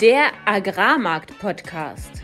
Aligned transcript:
Der 0.00 0.30
Agrarmarkt-Podcast. 0.46 2.22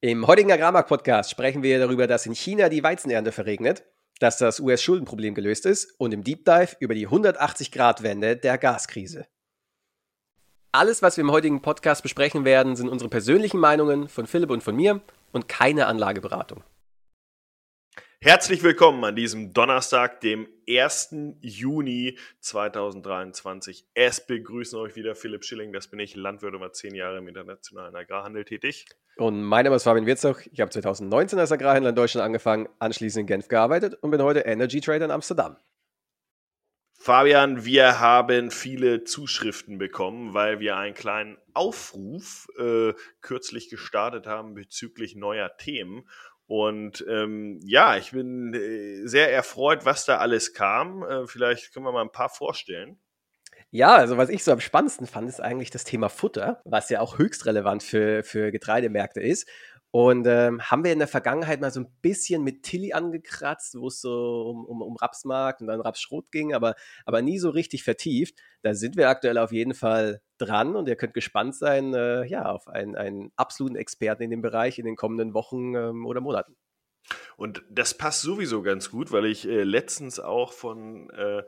Im 0.00 0.26
heutigen 0.26 0.50
Agrarmarkt-Podcast 0.50 1.30
sprechen 1.30 1.62
wir 1.62 1.78
darüber, 1.78 2.06
dass 2.06 2.24
in 2.24 2.34
China 2.34 2.70
die 2.70 2.82
Weizenernte 2.82 3.32
verregnet, 3.32 3.84
dass 4.18 4.38
das 4.38 4.58
US-Schuldenproblem 4.60 5.34
gelöst 5.34 5.66
ist 5.66 5.94
und 5.98 6.14
im 6.14 6.24
Deep 6.24 6.46
Dive 6.46 6.76
über 6.80 6.94
die 6.94 7.06
180-Grad-Wende 7.08 8.36
der 8.36 8.56
Gaskrise. 8.56 9.26
Alles, 10.72 11.02
was 11.02 11.18
wir 11.18 11.24
im 11.24 11.32
heutigen 11.32 11.60
Podcast 11.60 12.02
besprechen 12.02 12.46
werden, 12.46 12.76
sind 12.76 12.88
unsere 12.88 13.10
persönlichen 13.10 13.60
Meinungen 13.60 14.08
von 14.08 14.26
Philipp 14.26 14.50
und 14.50 14.62
von 14.62 14.74
mir 14.74 15.02
und 15.32 15.48
keine 15.48 15.86
Anlageberatung. 15.86 16.62
Herzlich 18.22 18.62
willkommen 18.62 19.02
an 19.02 19.16
diesem 19.16 19.54
Donnerstag, 19.54 20.20
dem 20.20 20.46
1. 20.68 21.14
Juni 21.40 22.18
2023. 22.40 23.86
Es 23.94 24.26
begrüßen 24.26 24.78
euch 24.78 24.94
wieder 24.94 25.14
Philipp 25.14 25.42
Schilling, 25.42 25.72
das 25.72 25.88
bin 25.88 26.00
ich, 26.00 26.16
Landwirt 26.16 26.52
über 26.52 26.70
zehn 26.70 26.94
Jahre 26.94 27.16
im 27.16 27.28
internationalen 27.28 27.96
Agrarhandel 27.96 28.44
tätig. 28.44 28.84
Und 29.16 29.42
mein 29.42 29.64
Name 29.64 29.76
ist 29.76 29.84
Fabian 29.84 30.04
Wirzog. 30.04 30.46
Ich 30.52 30.60
habe 30.60 30.70
2019 30.70 31.38
als 31.38 31.50
Agrarhändler 31.50 31.90
in 31.90 31.96
Deutschland 31.96 32.22
angefangen, 32.22 32.68
anschließend 32.78 33.22
in 33.22 33.26
Genf 33.26 33.48
gearbeitet 33.48 33.94
und 34.02 34.10
bin 34.10 34.20
heute 34.20 34.40
Energy 34.40 34.82
Trader 34.82 35.06
in 35.06 35.12
Amsterdam. 35.12 35.56
Fabian, 37.02 37.64
wir 37.64 38.00
haben 38.00 38.50
viele 38.50 39.04
Zuschriften 39.04 39.78
bekommen, 39.78 40.34
weil 40.34 40.60
wir 40.60 40.76
einen 40.76 40.94
kleinen 40.94 41.38
Aufruf 41.54 42.46
äh, 42.58 42.92
kürzlich 43.22 43.70
gestartet 43.70 44.26
haben 44.26 44.52
bezüglich 44.52 45.16
neuer 45.16 45.56
Themen. 45.56 46.06
Und 46.50 47.04
ähm, 47.08 47.60
ja, 47.62 47.96
ich 47.96 48.10
bin 48.10 48.52
äh, 48.54 49.06
sehr 49.06 49.32
erfreut, 49.32 49.84
was 49.84 50.04
da 50.04 50.16
alles 50.16 50.52
kam. 50.52 51.04
Äh, 51.04 51.28
vielleicht 51.28 51.72
können 51.72 51.86
wir 51.86 51.92
mal 51.92 52.02
ein 52.02 52.10
paar 52.10 52.28
vorstellen. 52.28 52.98
Ja, 53.70 53.94
also 53.94 54.16
was 54.16 54.30
ich 54.30 54.42
so 54.42 54.50
am 54.50 54.58
spannendsten 54.58 55.06
fand, 55.06 55.28
ist 55.28 55.40
eigentlich 55.40 55.70
das 55.70 55.84
Thema 55.84 56.08
Futter, 56.08 56.60
was 56.64 56.90
ja 56.90 57.02
auch 57.02 57.18
höchst 57.18 57.46
relevant 57.46 57.84
für, 57.84 58.24
für 58.24 58.50
Getreidemärkte 58.50 59.20
ist. 59.20 59.48
Und 59.92 60.26
ähm, 60.28 60.62
haben 60.62 60.84
wir 60.84 60.92
in 60.92 61.00
der 61.00 61.08
Vergangenheit 61.08 61.60
mal 61.60 61.72
so 61.72 61.80
ein 61.80 61.92
bisschen 62.00 62.44
mit 62.44 62.62
Tilly 62.62 62.92
angekratzt, 62.92 63.74
wo 63.76 63.88
es 63.88 64.00
so 64.00 64.42
um, 64.42 64.64
um, 64.64 64.82
um 64.82 64.96
Rapsmarkt 64.96 65.62
und 65.62 65.66
dann 65.66 65.80
Rapsschrot 65.80 66.30
ging, 66.30 66.54
aber, 66.54 66.76
aber 67.06 67.22
nie 67.22 67.38
so 67.40 67.50
richtig 67.50 67.82
vertieft. 67.82 68.38
Da 68.62 68.74
sind 68.74 68.96
wir 68.96 69.08
aktuell 69.08 69.36
auf 69.38 69.50
jeden 69.50 69.74
Fall 69.74 70.20
dran 70.38 70.76
und 70.76 70.88
ihr 70.88 70.96
könnt 70.96 71.14
gespannt 71.14 71.56
sein 71.56 71.92
äh, 71.94 72.24
ja, 72.26 72.46
auf 72.46 72.68
einen, 72.68 72.94
einen 72.94 73.32
absoluten 73.36 73.76
Experten 73.76 74.22
in 74.22 74.30
dem 74.30 74.42
Bereich 74.42 74.78
in 74.78 74.84
den 74.84 74.96
kommenden 74.96 75.34
Wochen 75.34 75.74
ähm, 75.74 76.06
oder 76.06 76.20
Monaten. 76.20 76.54
Und 77.36 77.62
das 77.70 77.96
passt 77.96 78.22
sowieso 78.22 78.62
ganz 78.62 78.90
gut, 78.90 79.12
weil 79.12 79.26
ich 79.26 79.48
äh, 79.48 79.62
letztens 79.62 80.20
auch 80.20 80.52
von 80.52 81.10
äh, 81.10 81.42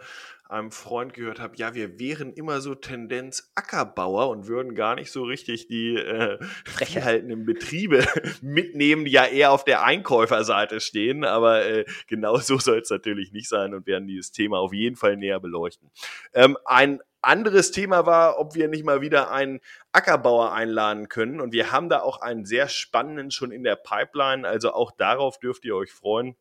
einem 0.53 0.71
Freund 0.71 1.15
gehört 1.15 1.41
habe, 1.41 1.57
ja, 1.57 1.75
wir 1.75 1.99
wären 1.99 2.33
immer 2.35 2.61
so 2.61 2.75
Tendenz 2.75 3.51
Ackerbauer 3.55 4.29
und 4.29 4.47
würden 4.47 4.75
gar 4.75 4.95
nicht 4.95 5.11
so 5.11 5.25
richtig 5.25 5.67
die 5.67 5.97
äh, 5.97 6.39
haltenden 6.79 7.47
Betriebe 7.47 8.07
mitnehmen, 8.43 9.07
die 9.07 9.13
ja 9.13 9.25
eher 9.25 9.51
auf 9.51 9.65
der 9.65 9.83
Einkäuferseite 9.83 10.81
stehen. 10.81 11.25
Aber 11.25 11.65
äh, 11.65 11.85
genau 12.07 12.37
so 12.37 12.59
soll 12.59 12.81
es 12.81 12.91
natürlich 12.91 13.33
nicht 13.33 13.49
sein 13.49 13.75
und 13.75 13.87
werden 13.87 14.07
dieses 14.07 14.31
Thema 14.31 14.59
auf 14.59 14.73
jeden 14.73 14.97
Fall 14.97 15.17
näher 15.17 15.41
beleuchten. 15.41 15.91
Ähm, 16.35 16.59
ein 16.67 17.01
anderes 17.23 17.71
Thema 17.71 18.07
war, 18.07 18.39
ob 18.39 18.55
wir 18.55 18.69
nicht 18.69 18.85
mal 18.85 19.01
wieder 19.01 19.31
einen 19.31 19.61
Ackerbauer 19.93 20.53
einladen 20.53 21.09
können. 21.09 21.41
Und 21.41 21.53
wir 21.53 21.73
haben 21.73 21.89
da 21.89 22.01
auch 22.01 22.21
einen 22.21 22.45
sehr 22.45 22.69
spannenden 22.69 23.31
schon 23.31 23.53
in 23.53 23.63
der 23.63 23.77
Pipeline. 23.77 24.47
Also 24.47 24.73
auch 24.73 24.93
darauf 24.93 25.39
dürft 25.39 25.65
ihr 25.65 25.77
euch 25.77 25.93
freuen. 25.93 26.37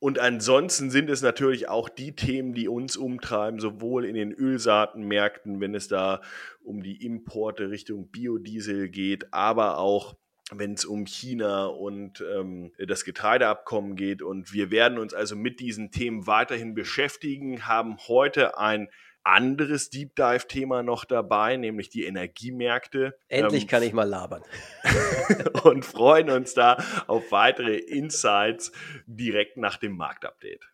Und 0.00 0.20
ansonsten 0.20 0.90
sind 0.90 1.10
es 1.10 1.22
natürlich 1.22 1.68
auch 1.68 1.88
die 1.88 2.14
Themen, 2.14 2.54
die 2.54 2.68
uns 2.68 2.96
umtreiben, 2.96 3.58
sowohl 3.58 4.04
in 4.04 4.14
den 4.14 4.32
Ölsaatenmärkten, 4.32 5.60
wenn 5.60 5.74
es 5.74 5.88
da 5.88 6.20
um 6.62 6.82
die 6.82 7.04
Importe 7.04 7.70
Richtung 7.70 8.08
Biodiesel 8.10 8.88
geht, 8.88 9.32
aber 9.32 9.78
auch 9.78 10.14
wenn 10.52 10.72
es 10.74 10.84
um 10.84 11.04
China 11.04 11.66
und 11.66 12.24
ähm, 12.32 12.72
das 12.78 13.04
Getreideabkommen 13.04 13.96
geht. 13.96 14.22
Und 14.22 14.52
wir 14.52 14.70
werden 14.70 14.98
uns 14.98 15.14
also 15.14 15.34
mit 15.36 15.60
diesen 15.60 15.90
Themen 15.90 16.26
weiterhin 16.26 16.74
beschäftigen, 16.74 17.66
haben 17.66 17.98
heute 18.06 18.56
ein 18.56 18.88
anderes 19.28 19.90
Deep 19.90 20.16
Dive-Thema 20.16 20.82
noch 20.82 21.04
dabei, 21.04 21.56
nämlich 21.56 21.90
die 21.90 22.04
Energiemärkte. 22.04 23.18
Endlich 23.28 23.62
ähm, 23.62 23.68
kann 23.68 23.82
ich 23.82 23.92
mal 23.92 24.08
labern. 24.08 24.42
und 25.64 25.84
freuen 25.84 26.30
uns 26.30 26.54
da 26.54 26.82
auf 27.06 27.30
weitere 27.30 27.76
Insights 27.76 28.72
direkt 29.06 29.56
nach 29.56 29.76
dem 29.76 29.96
Marktupdate. 29.96 30.64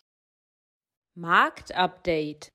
Marktupdate. 1.15 2.51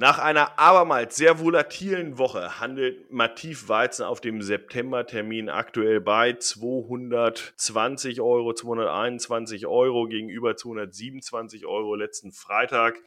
Nach 0.00 0.20
einer 0.20 0.60
abermals 0.60 1.16
sehr 1.16 1.40
volatilen 1.40 2.18
Woche 2.18 2.60
handelt 2.60 3.10
Mativ 3.10 3.68
Weizen 3.68 4.04
auf 4.04 4.20
dem 4.20 4.42
September-Termin 4.42 5.48
aktuell 5.48 6.00
bei 6.00 6.34
220 6.34 8.20
Euro, 8.20 8.54
221 8.54 9.66
Euro 9.66 10.06
gegenüber 10.06 10.56
227 10.56 11.66
Euro 11.66 11.96
letzten 11.96 12.30
Freitag. 12.30 13.02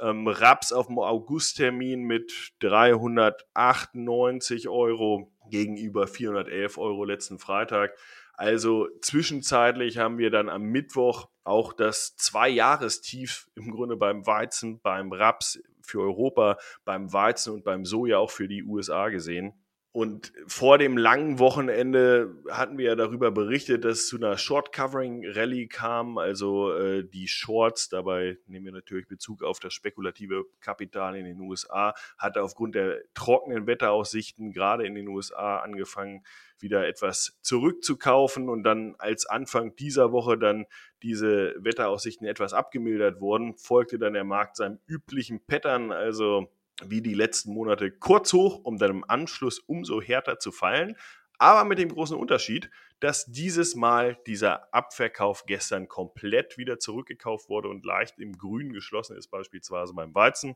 Ähm, 0.00 0.26
Raps 0.26 0.72
auf 0.72 0.86
dem 0.86 0.98
Augusttermin 0.98 2.02
mit 2.02 2.52
398 2.60 4.68
Euro 4.68 5.30
gegenüber 5.50 6.06
411 6.06 6.78
Euro 6.78 7.04
letzten 7.04 7.38
Freitag. 7.38 7.94
Also 8.34 8.88
zwischenzeitlich 9.00 9.98
haben 9.98 10.18
wir 10.18 10.30
dann 10.30 10.48
am 10.48 10.62
Mittwoch 10.62 11.28
auch 11.44 11.72
das 11.72 12.16
Zwei-Jahrestief 12.16 13.48
im 13.54 13.70
Grunde 13.70 13.96
beim 13.96 14.26
Weizen, 14.26 14.80
beim 14.80 15.12
Raps 15.12 15.60
für 15.82 16.00
Europa, 16.00 16.56
beim 16.84 17.12
Weizen 17.12 17.52
und 17.52 17.64
beim 17.64 17.84
Soja 17.84 18.18
auch 18.18 18.30
für 18.30 18.48
die 18.48 18.64
USA 18.64 19.10
gesehen. 19.10 19.61
Und 19.94 20.32
vor 20.46 20.78
dem 20.78 20.96
langen 20.96 21.38
Wochenende 21.38 22.34
hatten 22.50 22.78
wir 22.78 22.86
ja 22.86 22.94
darüber 22.94 23.30
berichtet, 23.30 23.84
dass 23.84 23.98
es 23.98 24.08
zu 24.08 24.16
einer 24.16 24.38
Short-Covering-Rallye 24.38 25.66
kam. 25.66 26.16
Also 26.16 26.72
äh, 26.72 27.04
die 27.04 27.28
Shorts, 27.28 27.90
dabei 27.90 28.38
nehmen 28.46 28.64
wir 28.64 28.72
natürlich 28.72 29.06
Bezug 29.06 29.42
auf 29.42 29.60
das 29.60 29.74
spekulative 29.74 30.46
Kapital 30.60 31.14
in 31.14 31.26
den 31.26 31.38
USA, 31.40 31.92
hatte 32.16 32.42
aufgrund 32.42 32.74
der 32.74 33.02
trockenen 33.12 33.66
Wetteraussichten 33.66 34.52
gerade 34.52 34.86
in 34.86 34.94
den 34.94 35.08
USA 35.08 35.58
angefangen, 35.58 36.24
wieder 36.58 36.86
etwas 36.86 37.38
zurückzukaufen. 37.42 38.48
Und 38.48 38.62
dann 38.62 38.94
als 38.96 39.26
Anfang 39.26 39.76
dieser 39.76 40.10
Woche 40.10 40.38
dann 40.38 40.64
diese 41.02 41.54
Wetteraussichten 41.58 42.26
etwas 42.26 42.54
abgemildert 42.54 43.20
wurden, 43.20 43.58
folgte 43.58 43.98
dann 43.98 44.14
der 44.14 44.24
Markt 44.24 44.56
seinem 44.56 44.78
üblichen 44.86 45.44
Pattern. 45.44 45.92
Also 45.92 46.48
wie 46.90 47.02
die 47.02 47.14
letzten 47.14 47.52
Monate 47.52 47.90
kurz 47.90 48.32
hoch, 48.32 48.60
um 48.64 48.78
dann 48.78 48.90
im 48.90 49.04
Anschluss 49.08 49.58
umso 49.58 50.00
härter 50.00 50.38
zu 50.38 50.52
fallen. 50.52 50.96
Aber 51.38 51.64
mit 51.64 51.78
dem 51.78 51.88
großen 51.88 52.16
Unterschied, 52.16 52.70
dass 53.00 53.26
dieses 53.26 53.74
Mal 53.74 54.16
dieser 54.26 54.72
Abverkauf 54.72 55.44
gestern 55.46 55.88
komplett 55.88 56.56
wieder 56.56 56.78
zurückgekauft 56.78 57.48
wurde 57.48 57.68
und 57.68 57.84
leicht 57.84 58.18
im 58.20 58.38
Grün 58.38 58.72
geschlossen 58.72 59.16
ist, 59.16 59.28
beispielsweise 59.28 59.92
beim 59.92 60.14
Weizen. 60.14 60.54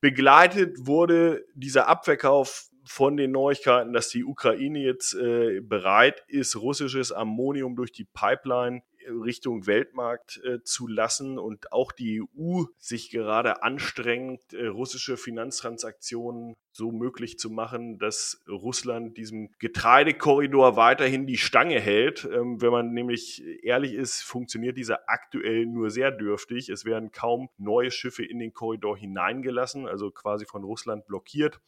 Begleitet 0.00 0.86
wurde 0.86 1.46
dieser 1.54 1.88
Abverkauf 1.88 2.70
von 2.84 3.16
den 3.16 3.30
Neuigkeiten, 3.30 3.92
dass 3.92 4.08
die 4.08 4.24
Ukraine 4.24 4.80
jetzt 4.80 5.14
äh, 5.14 5.60
bereit 5.60 6.22
ist, 6.28 6.56
russisches 6.56 7.12
Ammonium 7.12 7.76
durch 7.76 7.92
die 7.92 8.04
Pipeline 8.04 8.82
Richtung 9.08 9.66
Weltmarkt 9.66 10.40
äh, 10.44 10.62
zu 10.62 10.86
lassen 10.86 11.38
und 11.38 11.72
auch 11.72 11.92
die 11.92 12.22
EU 12.22 12.64
sich 12.78 13.10
gerade 13.10 13.62
anstrengt, 13.62 14.52
äh, 14.52 14.66
russische 14.66 15.16
Finanztransaktionen 15.16 16.56
so 16.72 16.92
möglich 16.92 17.38
zu 17.38 17.50
machen, 17.50 17.98
dass 17.98 18.42
Russland 18.48 19.16
diesem 19.16 19.50
Getreidekorridor 19.58 20.76
weiterhin 20.76 21.26
die 21.26 21.36
Stange 21.38 21.80
hält. 21.80 22.28
Ähm, 22.32 22.60
wenn 22.60 22.70
man 22.70 22.92
nämlich 22.92 23.42
ehrlich 23.62 23.94
ist, 23.94 24.22
funktioniert 24.22 24.76
dieser 24.76 25.08
aktuell 25.08 25.66
nur 25.66 25.90
sehr 25.90 26.10
dürftig. 26.10 26.68
Es 26.68 26.84
werden 26.84 27.10
kaum 27.10 27.48
neue 27.58 27.90
Schiffe 27.90 28.24
in 28.24 28.38
den 28.38 28.52
Korridor 28.52 28.96
hineingelassen, 28.96 29.86
also 29.86 30.10
quasi 30.10 30.46
von 30.46 30.64
Russland 30.64 31.06
blockiert. 31.06 31.60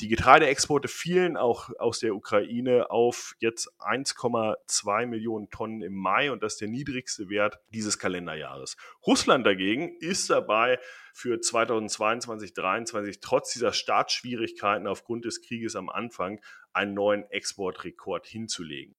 Die 0.00 0.08
Getreideexporte 0.08 0.88
fielen 0.88 1.36
auch 1.36 1.68
aus 1.78 1.98
der 1.98 2.14
Ukraine 2.14 2.90
auf 2.90 3.36
jetzt 3.38 3.70
1,2 3.80 5.04
Millionen 5.04 5.50
Tonnen 5.50 5.82
im 5.82 5.94
Mai 5.94 6.32
und 6.32 6.42
das 6.42 6.54
ist 6.54 6.62
der 6.62 6.68
niedrigste 6.68 7.28
Wert 7.28 7.60
dieses 7.74 7.98
Kalenderjahres. 7.98 8.78
Russland 9.06 9.44
dagegen 9.44 9.94
ist 9.98 10.30
dabei 10.30 10.78
für 11.12 11.38
2022, 11.38 12.54
2023 12.54 13.20
trotz 13.20 13.52
dieser 13.52 13.74
Startschwierigkeiten 13.74 14.86
aufgrund 14.86 15.26
des 15.26 15.42
Krieges 15.42 15.76
am 15.76 15.90
Anfang 15.90 16.40
einen 16.72 16.94
neuen 16.94 17.30
Exportrekord 17.30 18.26
hinzulegen. 18.26 18.96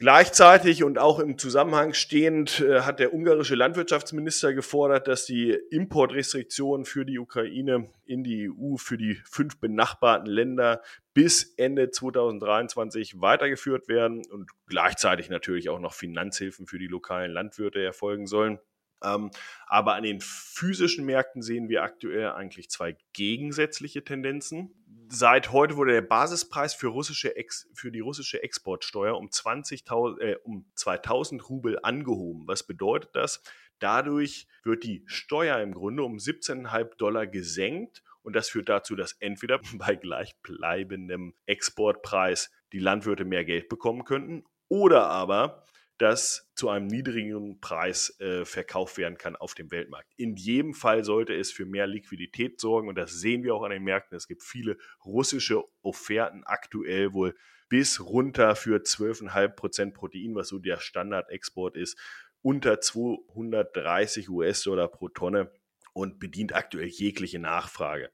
Gleichzeitig 0.00 0.84
und 0.84 0.96
auch 0.96 1.18
im 1.18 1.38
Zusammenhang 1.38 1.92
stehend 1.92 2.60
äh, 2.60 2.82
hat 2.82 3.00
der 3.00 3.12
ungarische 3.12 3.56
Landwirtschaftsminister 3.56 4.54
gefordert, 4.54 5.08
dass 5.08 5.26
die 5.26 5.50
Importrestriktionen 5.50 6.86
für 6.86 7.04
die 7.04 7.18
Ukraine 7.18 7.90
in 8.04 8.22
die 8.22 8.48
EU 8.48 8.76
für 8.76 8.96
die 8.96 9.16
fünf 9.28 9.58
benachbarten 9.58 10.30
Länder 10.30 10.82
bis 11.14 11.52
Ende 11.56 11.90
2023 11.90 13.20
weitergeführt 13.20 13.88
werden 13.88 14.24
und 14.30 14.48
gleichzeitig 14.68 15.30
natürlich 15.30 15.68
auch 15.68 15.80
noch 15.80 15.94
Finanzhilfen 15.94 16.68
für 16.68 16.78
die 16.78 16.86
lokalen 16.86 17.32
Landwirte 17.32 17.82
erfolgen 17.82 18.28
sollen. 18.28 18.60
Ähm, 19.02 19.32
aber 19.66 19.94
an 19.94 20.04
den 20.04 20.20
physischen 20.20 21.06
Märkten 21.06 21.42
sehen 21.42 21.68
wir 21.68 21.82
aktuell 21.82 22.30
eigentlich 22.30 22.70
zwei 22.70 22.96
gegensätzliche 23.12 24.04
Tendenzen. 24.04 24.74
Seit 25.10 25.52
heute 25.52 25.76
wurde 25.76 25.92
der 25.92 26.02
Basispreis 26.02 26.74
für, 26.74 26.88
russische 26.88 27.34
Ex 27.34 27.66
für 27.72 27.90
die 27.90 28.00
russische 28.00 28.42
Exportsteuer 28.42 29.16
um, 29.16 29.30
20 29.30 29.84
äh, 30.20 30.36
um 30.44 30.66
2000 30.74 31.48
Rubel 31.48 31.78
angehoben. 31.82 32.46
Was 32.46 32.66
bedeutet 32.66 33.16
das? 33.16 33.42
Dadurch 33.78 34.46
wird 34.64 34.84
die 34.84 35.04
Steuer 35.06 35.60
im 35.60 35.72
Grunde 35.72 36.02
um 36.02 36.16
17,5 36.16 36.96
Dollar 36.96 37.26
gesenkt 37.26 38.02
und 38.22 38.36
das 38.36 38.50
führt 38.50 38.68
dazu, 38.68 38.96
dass 38.96 39.12
entweder 39.12 39.60
bei 39.78 39.94
gleichbleibendem 39.94 41.34
Exportpreis 41.46 42.50
die 42.72 42.78
Landwirte 42.78 43.24
mehr 43.24 43.46
Geld 43.46 43.70
bekommen 43.70 44.04
könnten 44.04 44.44
oder 44.68 45.06
aber 45.06 45.64
das 45.98 46.48
zu 46.54 46.68
einem 46.68 46.86
niedrigeren 46.86 47.60
Preis 47.60 48.18
äh, 48.20 48.44
verkauft 48.44 48.98
werden 48.98 49.18
kann 49.18 49.36
auf 49.36 49.54
dem 49.54 49.70
Weltmarkt. 49.70 50.12
In 50.16 50.36
jedem 50.36 50.74
Fall 50.74 51.04
sollte 51.04 51.34
es 51.34 51.50
für 51.50 51.66
mehr 51.66 51.86
Liquidität 51.86 52.60
sorgen 52.60 52.88
und 52.88 52.96
das 52.96 53.12
sehen 53.12 53.42
wir 53.42 53.54
auch 53.54 53.64
an 53.64 53.70
den 53.70 53.82
Märkten. 53.82 54.16
Es 54.16 54.28
gibt 54.28 54.42
viele 54.42 54.78
russische 55.04 55.64
Offerten 55.82 56.44
aktuell 56.44 57.12
wohl 57.12 57.34
bis 57.68 58.00
runter 58.00 58.56
für 58.56 58.78
12,5 58.78 59.48
Prozent 59.48 59.94
Protein, 59.94 60.34
was 60.34 60.48
so 60.48 60.58
der 60.58 60.78
Standardexport 60.78 61.76
ist, 61.76 61.98
unter 62.42 62.80
230 62.80 64.30
US-Dollar 64.30 64.88
pro 64.88 65.08
Tonne 65.08 65.50
und 65.92 66.18
bedient 66.20 66.54
aktuell 66.54 66.86
jegliche 66.86 67.38
Nachfrage. 67.38 68.10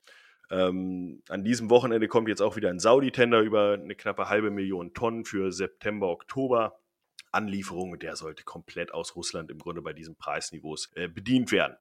Ähm, 0.51 1.23
an 1.29 1.45
diesem 1.45 1.71
Wochenende 1.71 2.09
kommt 2.09 2.29
jetzt 2.29 2.43
auch 2.43 2.57
wieder 2.57 2.71
ein 2.71 2.79
Saudi-Tender 2.79 3.41
über 3.41 3.75
eine 3.75 3.95
knappe 3.95 4.29
halbe 4.29 4.51
Million 4.51 4.95
Tonnen 4.95 5.25
für 5.25 5.53
September, 5.53 6.09
Oktober. 6.09 6.79
Anlieferung, 7.35 7.99
der 7.99 8.17
sollte 8.17 8.45
komplett 8.45 8.93
aus 8.95 9.17
Russland 9.17 9.51
im 9.51 9.59
Grunde 9.59 9.83
bei 9.83 9.93
diesen 9.93 10.17
Preisniveaus 10.17 10.91
äh, 10.95 11.09
bedient 11.09 11.53
werden. 11.53 11.77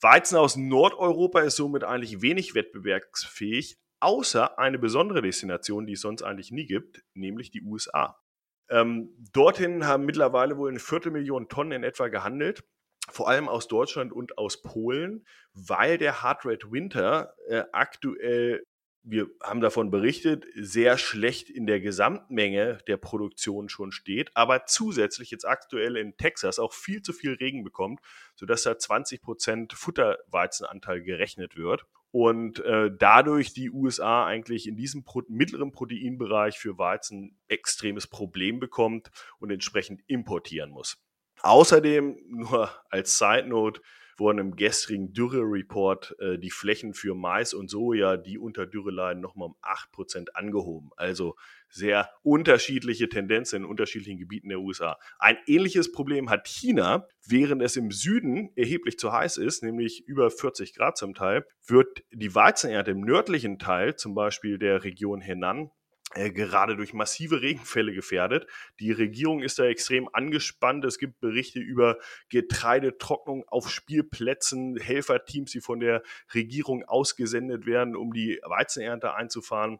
Weizen 0.00 0.36
aus 0.36 0.56
Nordeuropa 0.56 1.40
ist 1.40 1.56
somit 1.56 1.84
eigentlich 1.84 2.20
wenig 2.20 2.54
wettbewerbsfähig, 2.54 3.78
außer 4.00 4.58
eine 4.58 4.78
besondere 4.78 5.22
Destination, 5.22 5.86
die 5.86 5.94
es 5.94 6.02
sonst 6.02 6.22
eigentlich 6.22 6.52
nie 6.52 6.66
gibt, 6.66 7.02
nämlich 7.14 7.50
die 7.50 7.62
USA. 7.62 8.20
Ähm, 8.68 9.10
dorthin 9.32 9.86
haben 9.86 10.04
mittlerweile 10.04 10.56
wohl 10.58 10.70
eine 10.70 10.80
Viertelmillion 10.80 11.48
Tonnen 11.48 11.72
in 11.72 11.84
etwa 11.84 12.08
gehandelt, 12.08 12.64
vor 13.08 13.28
allem 13.28 13.48
aus 13.48 13.68
Deutschland 13.68 14.12
und 14.12 14.36
aus 14.36 14.62
Polen, 14.62 15.24
weil 15.54 15.96
der 15.96 16.22
Hard 16.22 16.44
Red 16.44 16.70
Winter 16.70 17.34
äh, 17.48 17.62
aktuell 17.72 18.64
wir 19.08 19.28
haben 19.40 19.60
davon 19.60 19.90
berichtet, 19.90 20.46
sehr 20.56 20.98
schlecht 20.98 21.48
in 21.48 21.66
der 21.66 21.80
Gesamtmenge 21.80 22.78
der 22.88 22.96
Produktion 22.96 23.68
schon 23.68 23.92
steht, 23.92 24.36
aber 24.36 24.66
zusätzlich 24.66 25.30
jetzt 25.30 25.46
aktuell 25.46 25.96
in 25.96 26.16
Texas 26.16 26.58
auch 26.58 26.72
viel 26.72 27.02
zu 27.02 27.12
viel 27.12 27.34
Regen 27.34 27.62
bekommt, 27.62 28.00
sodass 28.34 28.64
da 28.64 28.76
20 28.76 29.22
Prozent 29.22 29.72
Futterweizenanteil 29.74 31.02
gerechnet 31.02 31.56
wird 31.56 31.86
und 32.10 32.58
äh, 32.60 32.90
dadurch 32.98 33.52
die 33.52 33.70
USA 33.70 34.26
eigentlich 34.26 34.66
in 34.66 34.76
diesem 34.76 35.04
Pro 35.04 35.22
mittleren 35.28 35.70
Proteinbereich 35.70 36.58
für 36.58 36.76
Weizen 36.76 37.38
extremes 37.46 38.08
Problem 38.08 38.58
bekommt 38.58 39.10
und 39.38 39.52
entsprechend 39.52 40.02
importieren 40.08 40.70
muss. 40.70 40.98
Außerdem, 41.42 42.18
nur 42.26 42.70
als 42.90 43.18
Side 43.18 43.46
Note, 43.46 43.80
wurden 44.16 44.38
im 44.38 44.56
gestrigen 44.56 45.12
Dürre-Report 45.12 46.16
äh, 46.18 46.38
die 46.38 46.50
Flächen 46.50 46.94
für 46.94 47.14
Mais 47.14 47.54
und 47.54 47.68
Soja, 47.68 48.16
die 48.16 48.38
unter 48.38 48.66
Dürre 48.66 48.90
leiden, 48.90 49.20
nochmal 49.20 49.48
um 49.48 49.56
8% 49.62 50.30
angehoben. 50.34 50.90
Also 50.96 51.36
sehr 51.68 52.10
unterschiedliche 52.22 53.08
Tendenzen 53.08 53.62
in 53.62 53.64
unterschiedlichen 53.64 54.18
Gebieten 54.18 54.48
der 54.48 54.60
USA. 54.60 54.98
Ein 55.18 55.36
ähnliches 55.46 55.92
Problem 55.92 56.30
hat 56.30 56.48
China, 56.48 57.06
während 57.26 57.62
es 57.62 57.76
im 57.76 57.90
Süden 57.90 58.50
erheblich 58.56 58.98
zu 58.98 59.12
heiß 59.12 59.36
ist, 59.36 59.62
nämlich 59.62 60.06
über 60.06 60.30
40 60.30 60.74
Grad 60.74 60.96
zum 60.96 61.14
Teil, 61.14 61.46
wird 61.66 62.04
die 62.12 62.34
Weizenernte 62.34 62.92
im 62.92 63.00
nördlichen 63.00 63.58
Teil, 63.58 63.96
zum 63.96 64.14
Beispiel 64.14 64.58
der 64.58 64.84
Region 64.84 65.20
Henan, 65.20 65.70
gerade 66.16 66.76
durch 66.76 66.92
massive 66.92 67.42
Regenfälle 67.42 67.92
gefährdet. 67.92 68.46
Die 68.80 68.92
Regierung 68.92 69.42
ist 69.42 69.58
da 69.58 69.64
extrem 69.64 70.08
angespannt. 70.12 70.84
Es 70.84 70.98
gibt 70.98 71.20
Berichte 71.20 71.60
über 71.60 71.98
Getreidetrocknung 72.28 73.46
auf 73.48 73.70
Spielplätzen, 73.70 74.76
Helferteams, 74.76 75.50
die 75.52 75.60
von 75.60 75.80
der 75.80 76.02
Regierung 76.34 76.84
ausgesendet 76.84 77.66
werden, 77.66 77.96
um 77.96 78.12
die 78.12 78.40
Weizenernte 78.44 79.14
einzufahren. 79.14 79.78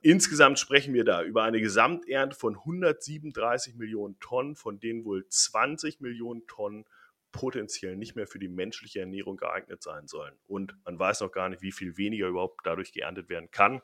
Insgesamt 0.00 0.60
sprechen 0.60 0.94
wir 0.94 1.04
da 1.04 1.24
über 1.24 1.42
eine 1.42 1.60
Gesamternte 1.60 2.36
von 2.36 2.54
137 2.56 3.74
Millionen 3.74 4.18
Tonnen, 4.20 4.54
von 4.54 4.78
denen 4.78 5.04
wohl 5.04 5.26
20 5.28 6.00
Millionen 6.00 6.46
Tonnen 6.46 6.84
potenziell 7.32 7.96
nicht 7.96 8.14
mehr 8.14 8.26
für 8.26 8.38
die 8.38 8.48
menschliche 8.48 9.00
Ernährung 9.00 9.36
geeignet 9.36 9.82
sein 9.82 10.06
sollen. 10.06 10.34
Und 10.46 10.76
man 10.84 10.98
weiß 10.98 11.20
noch 11.20 11.32
gar 11.32 11.48
nicht, 11.48 11.62
wie 11.62 11.72
viel 11.72 11.96
weniger 11.96 12.28
überhaupt 12.28 12.60
dadurch 12.64 12.92
geerntet 12.92 13.28
werden 13.28 13.50
kann. 13.50 13.82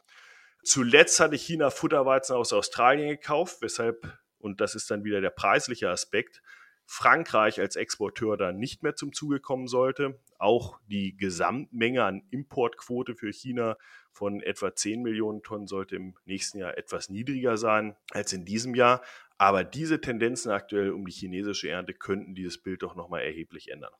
Zuletzt 0.65 1.21
hatte 1.21 1.37
China 1.37 1.71
Futterweizen 1.71 2.35
aus 2.35 2.53
Australien 2.53 3.09
gekauft, 3.09 3.59
weshalb, 3.61 4.19
und 4.39 4.61
das 4.61 4.75
ist 4.75 4.91
dann 4.91 5.05
wieder 5.05 5.21
der 5.21 5.31
preisliche 5.31 5.91
Aspekt, 5.91 6.43
Frankreich 6.87 7.61
als 7.61 7.77
Exporteur 7.77 8.37
da 8.37 8.53
nicht 8.53 8.83
mehr 8.83 8.95
zum 8.95 9.13
Zuge 9.13 9.41
kommen 9.41 9.69
sollte. 9.69 10.21
Auch 10.39 10.79
die 10.87 11.17
Gesamtmenge 11.17 12.05
an 12.05 12.23
Importquote 12.31 13.15
für 13.15 13.33
China 13.33 13.77
von 14.13 14.41
etwa 14.41 14.75
10 14.75 15.03
Millionen 15.03 15.43
Tonnen 15.43 15.67
sollte 15.67 15.97
im 15.97 16.15
nächsten 16.25 16.59
Jahr 16.59 16.77
etwas 16.77 17.09
niedriger 17.09 17.57
sein 17.57 17.97
als 18.11 18.33
in 18.33 18.45
diesem 18.45 18.75
Jahr. 18.75 19.03
Aber 19.39 19.65
diese 19.65 20.01
Tendenzen 20.01 20.51
aktuell 20.51 20.91
um 20.91 21.07
die 21.07 21.13
chinesische 21.13 21.69
Ernte 21.69 21.95
könnten 21.95 22.35
dieses 22.35 22.63
Bild 22.63 22.83
doch 22.83 22.95
nochmal 22.95 23.23
erheblich 23.23 23.71
ändern. 23.71 23.93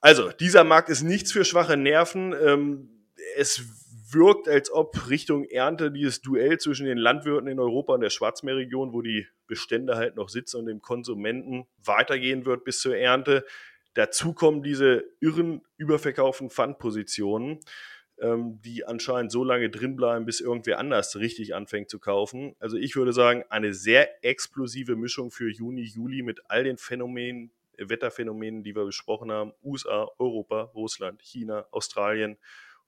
Also, 0.00 0.30
dieser 0.30 0.62
Markt 0.62 0.88
ist 0.88 1.02
nichts 1.02 1.32
für 1.32 1.44
schwache 1.44 1.76
Nerven. 1.76 2.34
Ähm, 2.34 2.95
es 3.36 3.62
wirkt, 4.10 4.48
als 4.48 4.70
ob 4.70 5.08
Richtung 5.08 5.44
Ernte 5.44 5.90
dieses 5.90 6.22
Duell 6.22 6.58
zwischen 6.58 6.86
den 6.86 6.98
Landwirten 6.98 7.48
in 7.48 7.58
Europa 7.58 7.94
und 7.94 8.00
der 8.00 8.10
Schwarzmeerregion, 8.10 8.92
wo 8.92 9.02
die 9.02 9.26
Bestände 9.46 9.96
halt 9.96 10.16
noch 10.16 10.28
sitzen 10.28 10.58
und 10.58 10.66
dem 10.66 10.80
Konsumenten 10.80 11.66
weitergehen 11.84 12.46
wird 12.46 12.64
bis 12.64 12.80
zur 12.80 12.96
Ernte. 12.96 13.44
Dazu 13.94 14.32
kommen 14.32 14.62
diese 14.62 15.04
irren 15.20 15.62
überverkauften 15.76 16.50
Pfandpositionen, 16.50 17.60
ähm, 18.18 18.60
die 18.62 18.84
anscheinend 18.84 19.32
so 19.32 19.42
lange 19.42 19.70
drinbleiben, 19.70 20.26
bis 20.26 20.40
irgendwer 20.40 20.78
anders 20.78 21.16
richtig 21.16 21.54
anfängt 21.54 21.90
zu 21.90 21.98
kaufen. 21.98 22.54
Also 22.58 22.76
ich 22.76 22.94
würde 22.96 23.12
sagen, 23.12 23.44
eine 23.48 23.72
sehr 23.72 24.24
explosive 24.24 24.96
Mischung 24.96 25.30
für 25.30 25.50
Juni, 25.50 25.82
Juli 25.82 26.22
mit 26.22 26.42
all 26.48 26.64
den 26.64 26.76
Phänomenen, 26.76 27.52
Wetterphänomenen, 27.78 28.62
die 28.62 28.74
wir 28.74 28.84
besprochen 28.84 29.30
haben. 29.30 29.52
USA, 29.62 30.08
Europa, 30.18 30.62
Russland, 30.74 31.22
China, 31.22 31.66
Australien. 31.70 32.38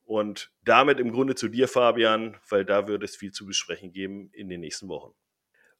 Und 0.09 0.51
damit 0.65 1.01
im 1.01 1.13
Grunde 1.13 1.35
zu 1.35 1.49
dir, 1.49 1.69
Fabian, 1.69 2.39
weil 2.49 2.65
da 2.65 2.89
wird 2.89 3.03
es 3.03 3.15
viel 3.15 3.31
zu 3.31 3.45
besprechen 3.45 3.93
geben 3.93 4.31
in 4.33 4.49
den 4.49 4.61
nächsten 4.61 4.89
Wochen. 4.89 5.13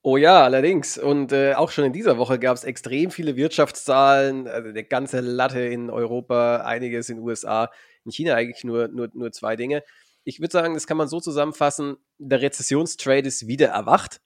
Oh 0.03 0.19
ja, 0.19 0.45
allerdings. 0.45 0.99
Und 0.99 1.33
äh, 1.33 1.55
auch 1.55 1.71
schon 1.71 1.87
in 1.87 1.95
dieser 1.95 2.19
Woche 2.19 2.39
gab 2.39 2.55
es 2.55 2.63
extrem 2.63 3.11
viele 3.11 3.37
Wirtschaftszahlen, 3.37 4.47
also 4.47 4.69
eine 4.69 4.85
ganze 4.85 5.21
Latte 5.21 5.61
in 5.61 5.89
Europa, 5.89 6.59
einiges 6.59 7.09
in 7.09 7.17
den 7.17 7.25
USA, 7.25 7.71
in 8.05 8.13
China 8.13 8.35
eigentlich 8.35 8.65
nur, 8.65 8.89
nur, 8.89 9.09
nur 9.15 9.33
zwei 9.33 9.57
Dinge. 9.57 9.83
Ich 10.25 10.41
würde 10.41 10.53
sagen, 10.53 10.75
das 10.75 10.87
kann 10.87 10.99
man 10.99 11.09
so 11.09 11.21
zusammenfassen, 11.21 11.97
der 12.19 12.43
Rezessionstrade 12.43 13.27
ist 13.27 13.47
wieder 13.47 13.69
erwacht. 13.69 14.21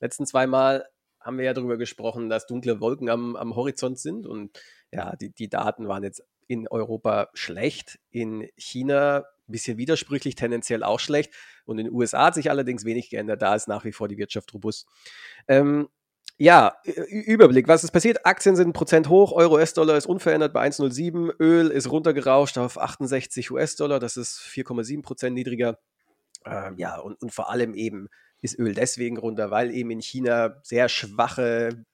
Letzten 0.00 0.24
zweimal 0.24 0.86
haben 1.20 1.36
wir 1.36 1.44
ja 1.44 1.52
darüber 1.52 1.76
gesprochen, 1.76 2.30
dass 2.30 2.46
dunkle 2.46 2.80
Wolken 2.80 3.10
am, 3.10 3.36
am 3.36 3.54
Horizont 3.54 3.98
sind 3.98 4.26
und 4.26 4.58
ja, 4.92 5.14
die, 5.14 5.28
die 5.28 5.50
Daten 5.50 5.88
waren 5.88 6.04
jetzt 6.04 6.24
in 6.46 6.68
Europa 6.68 7.28
schlecht, 7.34 7.98
in 8.10 8.48
China 8.56 9.24
bisschen 9.52 9.78
widersprüchlich, 9.78 10.34
tendenziell 10.34 10.82
auch 10.82 11.00
schlecht. 11.00 11.32
Und 11.64 11.78
in 11.78 11.86
den 11.86 11.94
USA 11.94 12.26
hat 12.26 12.34
sich 12.34 12.50
allerdings 12.50 12.84
wenig 12.84 13.10
geändert. 13.10 13.42
Da 13.42 13.54
ist 13.54 13.68
nach 13.68 13.84
wie 13.84 13.92
vor 13.92 14.08
die 14.08 14.18
Wirtschaft 14.18 14.52
robust. 14.54 14.86
Ähm, 15.48 15.88
ja, 16.38 16.76
Überblick. 16.84 17.68
Was 17.68 17.84
ist 17.84 17.92
passiert? 17.92 18.26
Aktien 18.26 18.56
sind 18.56 18.68
ein 18.68 18.72
Prozent 18.72 19.08
hoch, 19.08 19.32
Euro 19.32 19.54
US-Dollar 19.54 19.96
ist 19.96 20.06
unverändert 20.06 20.52
bei 20.52 20.66
1,07, 20.66 21.34
Öl 21.38 21.68
ist 21.68 21.90
runtergerauscht 21.90 22.58
auf 22.58 22.78
68 22.80 23.50
US-Dollar, 23.50 24.00
das 24.00 24.16
ist 24.16 24.40
4,7 24.40 25.02
Prozent 25.02 25.34
niedriger. 25.34 25.78
Ähm, 26.44 26.76
ja, 26.78 26.98
und, 26.98 27.22
und 27.22 27.32
vor 27.32 27.50
allem 27.50 27.74
eben 27.74 28.08
ist 28.40 28.58
Öl 28.58 28.74
deswegen 28.74 29.18
runter, 29.18 29.50
weil 29.50 29.70
eben 29.70 29.90
in 29.90 30.00
China 30.00 30.56
sehr 30.64 30.88
schwache 30.88 31.84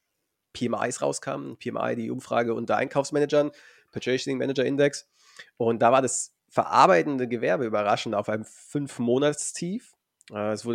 PMIs 0.55 1.03
rauskamen. 1.03 1.59
PMI, 1.59 1.97
die 1.97 2.11
Umfrage 2.11 2.55
unter 2.55 2.77
Einkaufsmanagern, 2.77 3.51
Purchasing 3.93 4.39
Manager 4.39 4.65
Index. 4.65 5.09
Und 5.57 5.83
da 5.83 5.93
war 5.93 6.01
das 6.01 6.35
verarbeitende 6.49 7.29
Gewerbe 7.29 7.67
überraschend 7.67 8.15
auf 8.15 8.29
einem 8.29 8.45
Fünf-Monats-Tief. 8.45 9.95
Äh, 10.33 10.53
es 10.53 10.67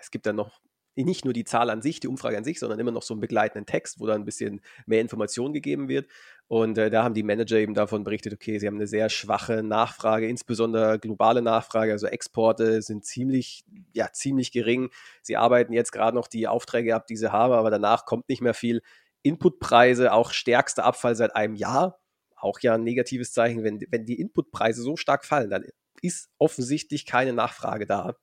es 0.00 0.10
gibt 0.10 0.26
dann 0.26 0.36
noch 0.36 0.60
nicht 1.04 1.24
nur 1.24 1.34
die 1.34 1.44
Zahl 1.44 1.68
an 1.68 1.82
sich, 1.82 2.00
die 2.00 2.08
Umfrage 2.08 2.38
an 2.38 2.44
sich, 2.44 2.58
sondern 2.58 2.78
immer 2.78 2.90
noch 2.90 3.02
so 3.02 3.12
einen 3.12 3.20
begleitenden 3.20 3.66
Text, 3.66 4.00
wo 4.00 4.06
dann 4.06 4.22
ein 4.22 4.24
bisschen 4.24 4.62
mehr 4.86 5.00
Information 5.00 5.52
gegeben 5.52 5.88
wird. 5.88 6.08
Und 6.48 6.78
äh, 6.78 6.90
da 6.90 7.04
haben 7.04 7.14
die 7.14 7.22
Manager 7.22 7.58
eben 7.58 7.74
davon 7.74 8.04
berichtet, 8.04 8.32
okay, 8.32 8.58
sie 8.58 8.66
haben 8.66 8.76
eine 8.76 8.86
sehr 8.86 9.10
schwache 9.10 9.62
Nachfrage, 9.62 10.26
insbesondere 10.26 10.98
globale 10.98 11.42
Nachfrage, 11.42 11.92
also 11.92 12.06
Exporte 12.06 12.80
sind 12.80 13.04
ziemlich, 13.04 13.64
ja, 13.92 14.10
ziemlich 14.12 14.52
gering. 14.52 14.90
Sie 15.22 15.36
arbeiten 15.36 15.72
jetzt 15.72 15.92
gerade 15.92 16.16
noch 16.16 16.28
die 16.28 16.48
Aufträge 16.48 16.94
ab, 16.94 17.06
die 17.06 17.16
sie 17.16 17.30
haben, 17.30 17.52
aber 17.52 17.70
danach 17.70 18.06
kommt 18.06 18.28
nicht 18.28 18.40
mehr 18.40 18.54
viel. 18.54 18.80
Inputpreise, 19.22 20.12
auch 20.12 20.30
stärkster 20.30 20.84
Abfall 20.84 21.16
seit 21.16 21.34
einem 21.34 21.56
Jahr 21.56 21.98
auch 22.36 22.60
ja 22.60 22.74
ein 22.74 22.84
negatives 22.84 23.32
Zeichen, 23.32 23.64
wenn, 23.64 23.80
wenn 23.90 24.04
die 24.04 24.20
Inputpreise 24.20 24.82
so 24.82 24.96
stark 24.96 25.24
fallen, 25.24 25.50
dann 25.50 25.64
ist 26.02 26.28
offensichtlich 26.38 27.06
keine 27.06 27.32
Nachfrage 27.32 27.86
da. 27.86 28.16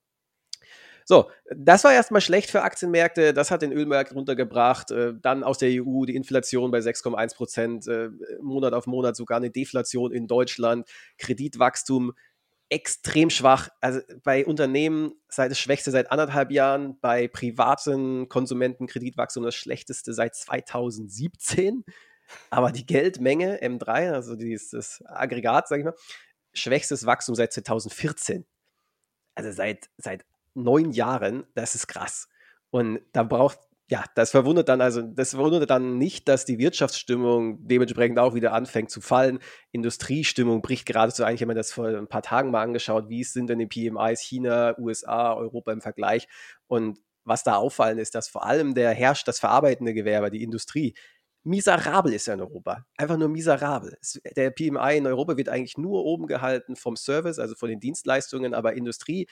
So, 1.06 1.30
das 1.54 1.84
war 1.84 1.92
erstmal 1.94 2.22
schlecht 2.22 2.50
für 2.50 2.62
Aktienmärkte. 2.62 3.34
Das 3.34 3.52
hat 3.52 3.62
den 3.62 3.74
Ölmarkt 3.74 4.16
runtergebracht. 4.16 4.92
Äh, 4.92 5.14
dann 5.22 5.44
aus 5.44 5.58
der 5.58 5.70
EU 5.70 6.06
die 6.06 6.16
Inflation 6.16 6.72
bei 6.72 6.80
6,1 6.80 7.36
Prozent, 7.36 7.88
äh, 7.88 8.10
Monat 8.42 8.74
auf 8.74 8.88
Monat 8.88 9.16
sogar 9.16 9.38
eine 9.38 9.52
Deflation 9.52 10.14
in 10.14 10.28
Deutschland, 10.28 10.88
Kreditwachstum 11.18 12.14
extrem 12.70 13.30
schwach. 13.30 13.70
Also 13.82 14.00
bei 14.24 14.46
Unternehmen 14.46 15.14
seit 15.28 15.52
das 15.52 15.60
Schwächste 15.60 15.92
seit 15.92 16.12
anderthalb 16.12 16.52
Jahren, 16.52 16.98
bei 17.02 17.28
privaten 17.28 18.30
Konsumenten 18.30 18.88
Kreditwachstum 18.88 19.44
das 19.44 19.56
Schlechteste 19.56 20.14
seit 20.14 20.36
2017. 20.36 21.84
Aber 22.50 22.72
die 22.72 22.86
Geldmenge 22.86 23.62
M3, 23.62 24.12
also 24.12 24.36
dieses 24.36 25.04
Aggregat, 25.06 25.68
sage 25.68 25.82
ich 25.82 25.86
mal, 25.86 25.96
schwächstes 26.54 27.06
Wachstum 27.06 27.36
seit 27.36 27.54
2014. 27.54 28.46
Also 29.36 29.52
seit, 29.52 29.90
seit 29.98 30.26
neun 30.54 30.92
Jahren, 30.92 31.46
das 31.56 31.76
ist 31.76 31.88
krass. 31.88 32.28
Und 32.70 33.02
da 33.12 33.24
braucht, 33.24 33.60
ja, 33.90 34.04
das 34.16 34.32
verwundert 34.32 34.70
dann, 34.70 34.82
also 34.82 35.02
das 35.02 35.32
verwundert 35.32 35.70
dann 35.70 35.98
nicht, 35.98 36.28
dass 36.28 36.46
die 36.46 36.60
Wirtschaftsstimmung 36.60 37.68
dementsprechend 37.68 38.20
auch 38.20 38.34
wieder 38.34 38.54
anfängt 38.54 38.90
zu 38.90 39.02
fallen. 39.02 39.40
Industriestimmung 39.72 40.62
bricht 40.62 40.86
geradezu 40.86 41.24
eigentlich, 41.24 41.36
ich 41.36 41.42
habe 41.42 41.54
mir 41.54 41.60
das 41.60 41.72
vor 41.72 41.88
ein 41.88 42.08
paar 42.08 42.22
Tagen 42.22 42.52
mal 42.52 42.62
angeschaut, 42.62 43.10
wie 43.10 43.24
sind 43.24 43.48
denn 43.48 43.60
die 43.60 43.68
PMIs 43.68 44.22
China, 44.22 44.78
USA, 44.80 45.34
Europa 45.34 45.72
im 45.72 45.82
Vergleich. 45.82 46.28
Und 46.68 47.00
was 47.26 47.44
da 47.44 47.56
auffallen 47.56 48.00
ist, 48.00 48.16
dass 48.16 48.28
vor 48.28 48.46
allem 48.46 48.74
der 48.74 48.92
herrscht 48.92 49.28
das 49.28 49.40
verarbeitende 49.40 49.94
Gewerbe, 49.94 50.30
die 50.30 50.44
Industrie, 50.44 50.94
miserabel 51.44 52.14
ist 52.14 52.28
er 52.28 52.36
in 52.36 52.42
Europa. 52.42 52.86
Einfach 52.98 53.18
nur 53.18 53.30
miserabel. 53.30 53.98
Der 54.36 54.52
PMI 54.52 54.98
in 54.98 55.08
Europa 55.08 55.38
wird 55.38 55.50
eigentlich 55.50 55.78
nur 55.78 56.06
oben 56.06 56.28
gehalten 56.28 56.76
vom 56.76 56.96
Service, 56.96 57.40
also 57.40 57.56
von 57.56 57.70
den 57.70 57.80
Dienstleistungen, 57.80 58.54
aber 58.54 58.74
Industrie 58.74 59.28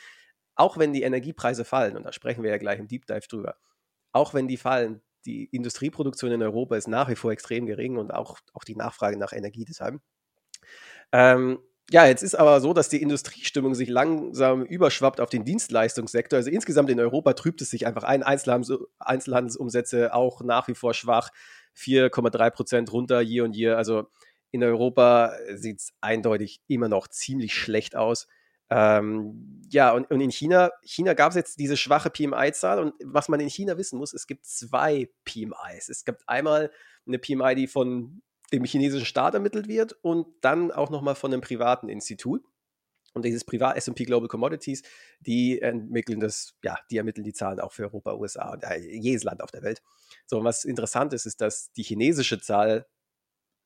auch 0.56 0.78
wenn 0.78 0.94
die 0.94 1.04
Energiepreise 1.04 1.66
fallen, 1.66 1.98
und 1.98 2.04
da 2.04 2.12
sprechen 2.14 2.44
wir 2.44 2.52
ja 2.52 2.58
gleich 2.58 2.80
im 2.80 2.88
Deep 2.88 3.06
Dive 3.06 3.28
drüber, 3.28 3.56
auch 4.12 4.34
wenn 4.34 4.48
die 4.48 4.58
fallen, 4.58 5.02
die 5.26 5.46
Industrieproduktion 5.46 6.32
in 6.32 6.42
Europa 6.44 6.76
ist 6.76 6.88
nach 6.88 7.10
wie 7.10 7.16
vor 7.16 7.32
extrem 7.32 7.66
gering 7.66 7.98
und 7.98 8.14
auch, 8.14 8.40
auch 8.54 8.64
die 8.64 8.76
Nachfrage 8.76 9.18
nach 9.18 9.34
Energie 9.34 9.66
deshalb. 9.66 10.02
Ähm, 11.12 11.60
ja, 11.92 12.06
jetzt 12.06 12.24
ist 12.24 12.36
aber 12.36 12.62
so, 12.62 12.74
dass 12.74 12.90
die 12.90 13.02
Industriestimmung 13.02 13.76
sich 13.76 13.90
langsam 13.90 14.64
überschwappt 14.64 15.20
auf 15.20 15.30
den 15.30 15.44
Dienstleistungssektor. 15.46 16.38
Also 16.38 16.50
insgesamt 16.50 16.90
in 16.90 17.00
Europa 17.00 17.34
trübt 17.34 17.62
es 17.62 17.70
sich 17.70 17.86
einfach 17.86 18.04
ein. 18.04 18.24
Einzelhandelsumsätze 18.24 20.14
auch 20.14 20.42
nach 20.42 20.68
wie 20.68 20.76
vor 20.76 20.94
schwach. 20.94 21.30
4,3 21.78 22.50
Prozent 22.52 22.94
runter 22.94 23.22
year 23.22 23.44
und 23.44 23.56
year. 23.56 23.78
Also 23.78 24.10
in 24.52 24.64
Europa 24.64 25.34
sieht 25.56 25.80
es 25.80 25.94
eindeutig 26.02 26.62
immer 26.68 26.90
noch 26.90 27.08
ziemlich 27.08 27.54
schlecht 27.54 27.96
aus. 27.96 28.28
Ähm, 28.70 29.62
ja, 29.70 29.92
und, 29.92 30.10
und, 30.12 30.22
in 30.22 30.32
China, 30.32 30.72
China 30.84 31.14
gab 31.14 31.32
es 31.32 31.36
jetzt 31.36 31.60
diese 31.60 31.76
schwache 31.76 32.10
PMI-Zahl 32.10 32.80
und 32.80 32.94
was 33.04 33.28
man 33.28 33.42
in 33.42 33.50
China 33.50 33.78
wissen 33.78 33.98
muss, 33.98 34.14
es 34.14 34.28
gibt 34.28 34.46
zwei 34.46 35.10
PMIs. 35.26 35.90
Es 35.90 36.06
gibt 36.06 36.28
einmal 36.28 36.72
eine 37.06 37.20
PMI, 37.20 37.56
die 37.56 37.68
von 37.68 38.22
dem 38.54 38.64
chinesischen 38.64 39.06
Staat 39.06 39.34
ermittelt 39.34 39.68
wird 39.68 39.94
und 40.02 40.28
dann 40.42 40.72
auch 40.72 40.90
nochmal 40.90 41.16
von 41.16 41.34
einem 41.34 41.42
privaten 41.42 41.90
Institut. 41.90 42.44
Und 43.14 43.26
dieses 43.26 43.44
Privat 43.44 43.76
S&P 43.76 44.06
Global 44.06 44.30
Commodities, 44.30 44.84
die 45.20 45.60
ermitteln 45.60 46.22
das, 46.22 46.56
ja, 46.64 46.78
die 46.90 46.98
ermitteln 46.98 47.26
die 47.26 47.34
Zahlen 47.34 47.60
auch 47.60 47.74
für 47.74 47.84
Europa, 47.84 48.14
USA 48.14 48.54
und 48.54 48.64
äh, 48.64 48.78
jedes 48.78 49.24
Land 49.24 49.42
auf 49.42 49.52
der 49.52 49.64
Welt. 49.64 49.82
So, 50.32 50.46
was 50.46 50.64
interessant 50.64 51.12
ist, 51.12 51.26
ist, 51.26 51.42
dass 51.42 51.74
die 51.74 51.84
chinesische 51.84 52.40
Zahl 52.40 52.86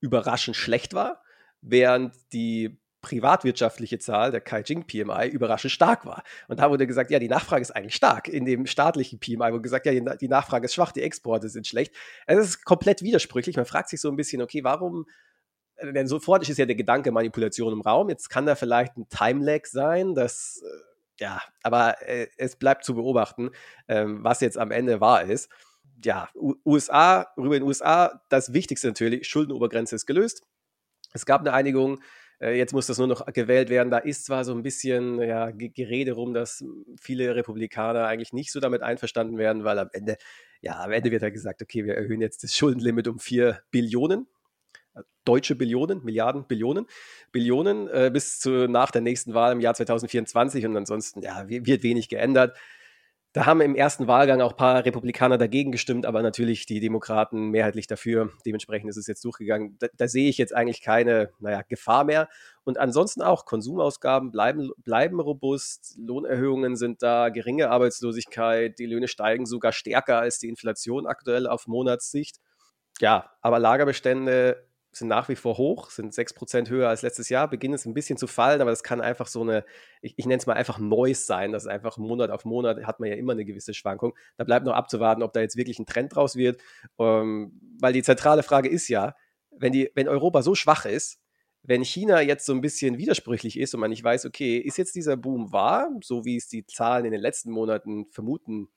überraschend 0.00 0.56
schlecht 0.56 0.94
war, 0.94 1.22
während 1.60 2.16
die 2.32 2.80
privatwirtschaftliche 3.02 4.00
Zahl, 4.00 4.32
der 4.32 4.40
Kaijing 4.40 4.84
PMI, 4.84 5.28
überraschend 5.28 5.70
stark 5.70 6.04
war. 6.06 6.24
Und 6.48 6.58
da 6.58 6.68
wurde 6.68 6.88
gesagt, 6.88 7.12
ja, 7.12 7.20
die 7.20 7.28
Nachfrage 7.28 7.62
ist 7.62 7.70
eigentlich 7.70 7.94
stark. 7.94 8.26
In 8.26 8.44
dem 8.44 8.66
staatlichen 8.66 9.20
PMI 9.20 9.52
wurde 9.52 9.60
gesagt, 9.60 9.86
ja, 9.86 9.92
die 9.92 10.26
Nachfrage 10.26 10.64
ist 10.64 10.74
schwach, 10.74 10.90
die 10.90 11.02
Exporte 11.02 11.48
sind 11.48 11.68
schlecht. 11.68 11.94
Das 12.26 12.44
ist 12.44 12.64
komplett 12.64 13.00
widersprüchlich. 13.00 13.54
Man 13.54 13.64
fragt 13.64 13.88
sich 13.88 14.00
so 14.00 14.10
ein 14.10 14.16
bisschen, 14.16 14.42
okay, 14.42 14.64
warum 14.64 15.06
äh, 15.76 15.92
denn 15.92 16.08
sofort 16.08 16.48
ist 16.48 16.58
ja 16.58 16.66
der 16.66 16.74
Gedanke 16.74 17.12
Manipulation 17.12 17.74
im 17.74 17.80
Raum. 17.80 18.08
Jetzt 18.08 18.28
kann 18.28 18.44
da 18.44 18.56
vielleicht 18.56 18.96
ein 18.96 19.08
Time-Lag 19.08 19.66
sein, 19.66 20.16
das, 20.16 20.60
äh, 20.64 21.22
ja, 21.22 21.40
aber 21.62 22.02
äh, 22.02 22.26
es 22.38 22.56
bleibt 22.56 22.84
zu 22.84 22.96
beobachten, 22.96 23.50
ähm, 23.86 24.24
was 24.24 24.40
jetzt 24.40 24.58
am 24.58 24.72
Ende 24.72 25.00
wahr 25.00 25.22
ist. 25.22 25.48
Ja, 26.04 26.28
USA, 26.64 27.26
rüber 27.36 27.56
in 27.56 27.62
den 27.62 27.68
USA, 27.68 28.22
das 28.28 28.52
Wichtigste 28.52 28.88
natürlich, 28.88 29.26
Schuldenobergrenze 29.26 29.96
ist 29.96 30.06
gelöst. 30.06 30.42
Es 31.12 31.24
gab 31.24 31.40
eine 31.40 31.52
Einigung, 31.52 32.00
äh, 32.40 32.56
jetzt 32.56 32.72
muss 32.72 32.86
das 32.86 32.98
nur 32.98 33.06
noch 33.06 33.24
gewählt 33.32 33.70
werden. 33.70 33.90
Da 33.90 33.98
ist 33.98 34.26
zwar 34.26 34.44
so 34.44 34.52
ein 34.52 34.62
bisschen 34.62 35.20
ja, 35.20 35.50
Gerede 35.50 36.12
rum, 36.12 36.34
dass 36.34 36.64
viele 37.00 37.34
Republikaner 37.34 38.06
eigentlich 38.06 38.32
nicht 38.32 38.52
so 38.52 38.60
damit 38.60 38.82
einverstanden 38.82 39.38
werden, 39.38 39.64
weil 39.64 39.78
am 39.78 39.88
Ende, 39.92 40.16
ja, 40.60 40.80
am 40.82 40.92
Ende 40.92 41.10
wird 41.10 41.22
ja 41.22 41.30
gesagt, 41.30 41.62
okay, 41.62 41.84
wir 41.84 41.94
erhöhen 41.94 42.20
jetzt 42.20 42.42
das 42.44 42.54
Schuldenlimit 42.54 43.08
um 43.08 43.18
4 43.18 43.62
Billionen. 43.70 44.26
Äh, 44.94 45.02
deutsche 45.24 45.54
Billionen, 45.56 46.04
Milliarden, 46.04 46.46
Billionen, 46.46 46.86
Billionen 47.32 47.88
äh, 47.88 48.10
bis 48.12 48.38
zu 48.38 48.68
nach 48.68 48.90
der 48.90 49.02
nächsten 49.02 49.34
Wahl 49.34 49.52
im 49.52 49.60
Jahr 49.60 49.74
2024 49.74 50.66
und 50.66 50.76
ansonsten 50.76 51.22
ja, 51.22 51.48
wird 51.48 51.82
wenig 51.82 52.08
geändert. 52.08 52.56
Da 53.36 53.44
haben 53.44 53.60
im 53.60 53.74
ersten 53.74 54.06
Wahlgang 54.06 54.40
auch 54.40 54.52
ein 54.52 54.56
paar 54.56 54.86
Republikaner 54.86 55.36
dagegen 55.36 55.70
gestimmt, 55.70 56.06
aber 56.06 56.22
natürlich 56.22 56.64
die 56.64 56.80
Demokraten 56.80 57.50
mehrheitlich 57.50 57.86
dafür. 57.86 58.30
Dementsprechend 58.46 58.88
ist 58.88 58.96
es 58.96 59.06
jetzt 59.06 59.22
durchgegangen. 59.26 59.76
Da, 59.78 59.88
da 59.94 60.08
sehe 60.08 60.30
ich 60.30 60.38
jetzt 60.38 60.54
eigentlich 60.54 60.80
keine 60.80 61.28
naja, 61.38 61.60
Gefahr 61.68 62.04
mehr. 62.04 62.30
Und 62.64 62.78
ansonsten 62.78 63.20
auch 63.20 63.44
Konsumausgaben 63.44 64.30
bleiben, 64.30 64.70
bleiben 64.78 65.20
robust, 65.20 65.98
Lohnerhöhungen 65.98 66.76
sind 66.76 67.02
da, 67.02 67.28
geringe 67.28 67.68
Arbeitslosigkeit, 67.68 68.78
die 68.78 68.86
Löhne 68.86 69.06
steigen 69.06 69.44
sogar 69.44 69.72
stärker 69.72 70.18
als 70.18 70.38
die 70.38 70.48
Inflation 70.48 71.06
aktuell 71.06 71.46
auf 71.46 71.66
Monatssicht. 71.66 72.38
Ja, 73.00 73.32
aber 73.42 73.58
Lagerbestände 73.58 74.65
sind 74.98 75.08
nach 75.08 75.28
wie 75.28 75.36
vor 75.36 75.58
hoch, 75.58 75.90
sind 75.90 76.14
6% 76.14 76.68
höher 76.68 76.88
als 76.88 77.02
letztes 77.02 77.28
Jahr, 77.28 77.48
beginnen 77.48 77.74
es 77.74 77.86
ein 77.86 77.94
bisschen 77.94 78.16
zu 78.18 78.26
fallen, 78.26 78.60
aber 78.60 78.70
das 78.70 78.82
kann 78.82 79.00
einfach 79.00 79.26
so 79.26 79.42
eine, 79.42 79.64
ich, 80.00 80.14
ich 80.16 80.26
nenne 80.26 80.38
es 80.38 80.46
mal 80.46 80.54
einfach 80.54 80.78
Neues 80.78 81.26
sein, 81.26 81.52
das 81.52 81.64
ist 81.64 81.68
einfach 81.68 81.98
Monat 81.98 82.30
auf 82.30 82.44
Monat 82.44 82.84
hat 82.84 83.00
man 83.00 83.08
ja 83.08 83.16
immer 83.16 83.32
eine 83.32 83.44
gewisse 83.44 83.74
Schwankung. 83.74 84.14
Da 84.36 84.44
bleibt 84.44 84.66
noch 84.66 84.74
abzuwarten, 84.74 85.22
ob 85.22 85.32
da 85.32 85.40
jetzt 85.40 85.56
wirklich 85.56 85.78
ein 85.78 85.86
Trend 85.86 86.14
draus 86.14 86.36
wird, 86.36 86.60
ähm, 86.98 87.60
weil 87.80 87.92
die 87.92 88.02
zentrale 88.02 88.42
Frage 88.42 88.68
ist 88.68 88.88
ja, 88.88 89.14
wenn, 89.50 89.72
die, 89.72 89.90
wenn 89.94 90.08
Europa 90.08 90.42
so 90.42 90.54
schwach 90.54 90.84
ist, 90.84 91.20
wenn 91.62 91.84
China 91.84 92.20
jetzt 92.20 92.46
so 92.46 92.52
ein 92.52 92.60
bisschen 92.60 92.96
widersprüchlich 92.96 93.58
ist 93.58 93.74
und 93.74 93.80
man 93.80 93.90
nicht 93.90 94.04
weiß, 94.04 94.26
okay, 94.26 94.58
ist 94.58 94.78
jetzt 94.78 94.94
dieser 94.94 95.16
Boom 95.16 95.52
wahr, 95.52 95.90
so 96.02 96.24
wie 96.24 96.36
es 96.36 96.48
die 96.48 96.64
Zahlen 96.64 97.04
in 97.04 97.12
den 97.12 97.20
letzten 97.20 97.50
Monaten 97.50 98.06
vermuten 98.10 98.68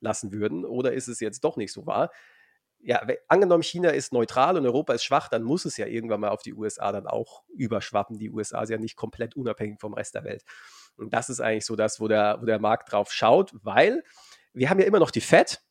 lassen 0.00 0.32
würden, 0.32 0.64
oder 0.64 0.92
ist 0.92 1.08
es 1.08 1.20
jetzt 1.20 1.44
doch 1.44 1.56
nicht 1.56 1.72
so 1.72 1.86
wahr? 1.86 2.10
Ja, 2.82 3.06
angenommen, 3.28 3.62
China 3.62 3.90
ist 3.90 4.12
neutral 4.12 4.56
und 4.56 4.64
Europa 4.64 4.94
ist 4.94 5.04
schwach, 5.04 5.28
dann 5.28 5.42
muss 5.42 5.64
es 5.64 5.76
ja 5.76 5.86
irgendwann 5.86 6.20
mal 6.20 6.30
auf 6.30 6.42
die 6.42 6.54
USA 6.54 6.92
dann 6.92 7.06
auch 7.06 7.42
überschwappen. 7.48 8.18
Die 8.18 8.30
USA 8.30 8.64
sind 8.64 8.76
ja 8.76 8.80
nicht 8.80 8.96
komplett 8.96 9.36
unabhängig 9.36 9.80
vom 9.80 9.94
Rest 9.94 10.14
der 10.14 10.24
Welt. 10.24 10.44
Und 10.96 11.12
das 11.12 11.28
ist 11.28 11.40
eigentlich 11.40 11.66
so 11.66 11.76
das, 11.76 12.00
wo 12.00 12.08
der, 12.08 12.38
wo 12.40 12.46
der 12.46 12.58
Markt 12.58 12.92
drauf 12.92 13.12
schaut, 13.12 13.52
weil 13.62 14.02
wir 14.52 14.70
haben 14.70 14.80
ja 14.80 14.86
immer 14.86 14.98
noch 14.98 15.10
die 15.10 15.20
Fed. 15.20 15.62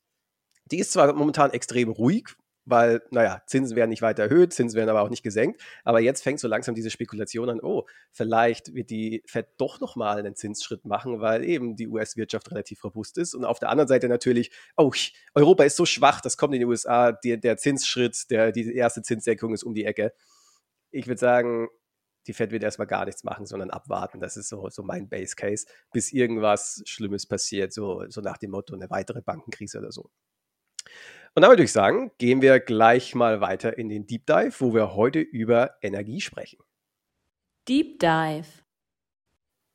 Die 0.65 0.79
ist 0.79 0.91
zwar 0.91 1.11
momentan 1.13 1.51
extrem 1.51 1.89
ruhig, 1.89 2.35
weil, 2.69 3.01
naja, 3.11 3.41
Zinsen 3.47 3.75
werden 3.75 3.89
nicht 3.89 4.01
weiter 4.01 4.23
erhöht, 4.23 4.53
Zinsen 4.53 4.77
werden 4.77 4.89
aber 4.89 5.01
auch 5.01 5.09
nicht 5.09 5.23
gesenkt. 5.23 5.61
Aber 5.83 5.99
jetzt 5.99 6.21
fängt 6.21 6.39
so 6.39 6.47
langsam 6.47 6.75
diese 6.75 6.89
Spekulation 6.89 7.49
an, 7.49 7.59
oh, 7.61 7.85
vielleicht 8.11 8.73
wird 8.73 8.89
die 8.89 9.23
Fed 9.25 9.47
doch 9.57 9.79
nochmal 9.79 10.19
einen 10.19 10.35
Zinsschritt 10.35 10.85
machen, 10.85 11.21
weil 11.21 11.43
eben 11.43 11.75
die 11.75 11.87
US-Wirtschaft 11.87 12.51
relativ 12.51 12.83
robust 12.83 13.17
ist. 13.17 13.33
Und 13.33 13.45
auf 13.45 13.59
der 13.59 13.69
anderen 13.69 13.87
Seite 13.87 14.07
natürlich, 14.07 14.51
oh, 14.77 14.91
Europa 15.33 15.63
ist 15.63 15.75
so 15.75 15.85
schwach, 15.85 16.21
das 16.21 16.37
kommt 16.37 16.53
in 16.53 16.59
die 16.59 16.65
USA, 16.65 17.11
die, 17.11 17.39
der 17.39 17.57
Zinsschritt, 17.57 18.29
der, 18.29 18.51
die 18.51 18.75
erste 18.75 19.01
Zinssenkung 19.01 19.53
ist 19.53 19.63
um 19.63 19.73
die 19.73 19.85
Ecke. 19.85 20.13
Ich 20.91 21.07
würde 21.07 21.19
sagen, 21.19 21.67
die 22.27 22.33
Fed 22.33 22.51
wird 22.51 22.63
erstmal 22.63 22.87
gar 22.87 23.05
nichts 23.05 23.23
machen, 23.23 23.45
sondern 23.45 23.71
abwarten. 23.71 24.19
Das 24.19 24.37
ist 24.37 24.49
so, 24.49 24.69
so 24.69 24.83
mein 24.83 25.09
Base 25.09 25.35
Case, 25.35 25.65
bis 25.91 26.11
irgendwas 26.11 26.81
Schlimmes 26.85 27.25
passiert, 27.25 27.73
so, 27.73 28.05
so 28.09 28.21
nach 28.21 28.37
dem 28.37 28.51
Motto 28.51 28.75
eine 28.75 28.89
weitere 28.89 29.21
Bankenkrise 29.21 29.79
oder 29.79 29.91
so. 29.91 30.11
Und 31.35 31.43
damit 31.43 31.53
würde 31.53 31.63
ich 31.63 31.71
sagen, 31.71 32.11
gehen 32.17 32.41
wir 32.41 32.59
gleich 32.59 33.15
mal 33.15 33.41
weiter 33.41 33.77
in 33.77 33.89
den 33.89 34.07
Deep 34.07 34.25
Dive, 34.25 34.53
wo 34.59 34.73
wir 34.73 34.95
heute 34.95 35.19
über 35.19 35.75
Energie 35.81 36.21
sprechen. 36.21 36.59
Deep 37.67 37.99
Dive. 37.99 38.47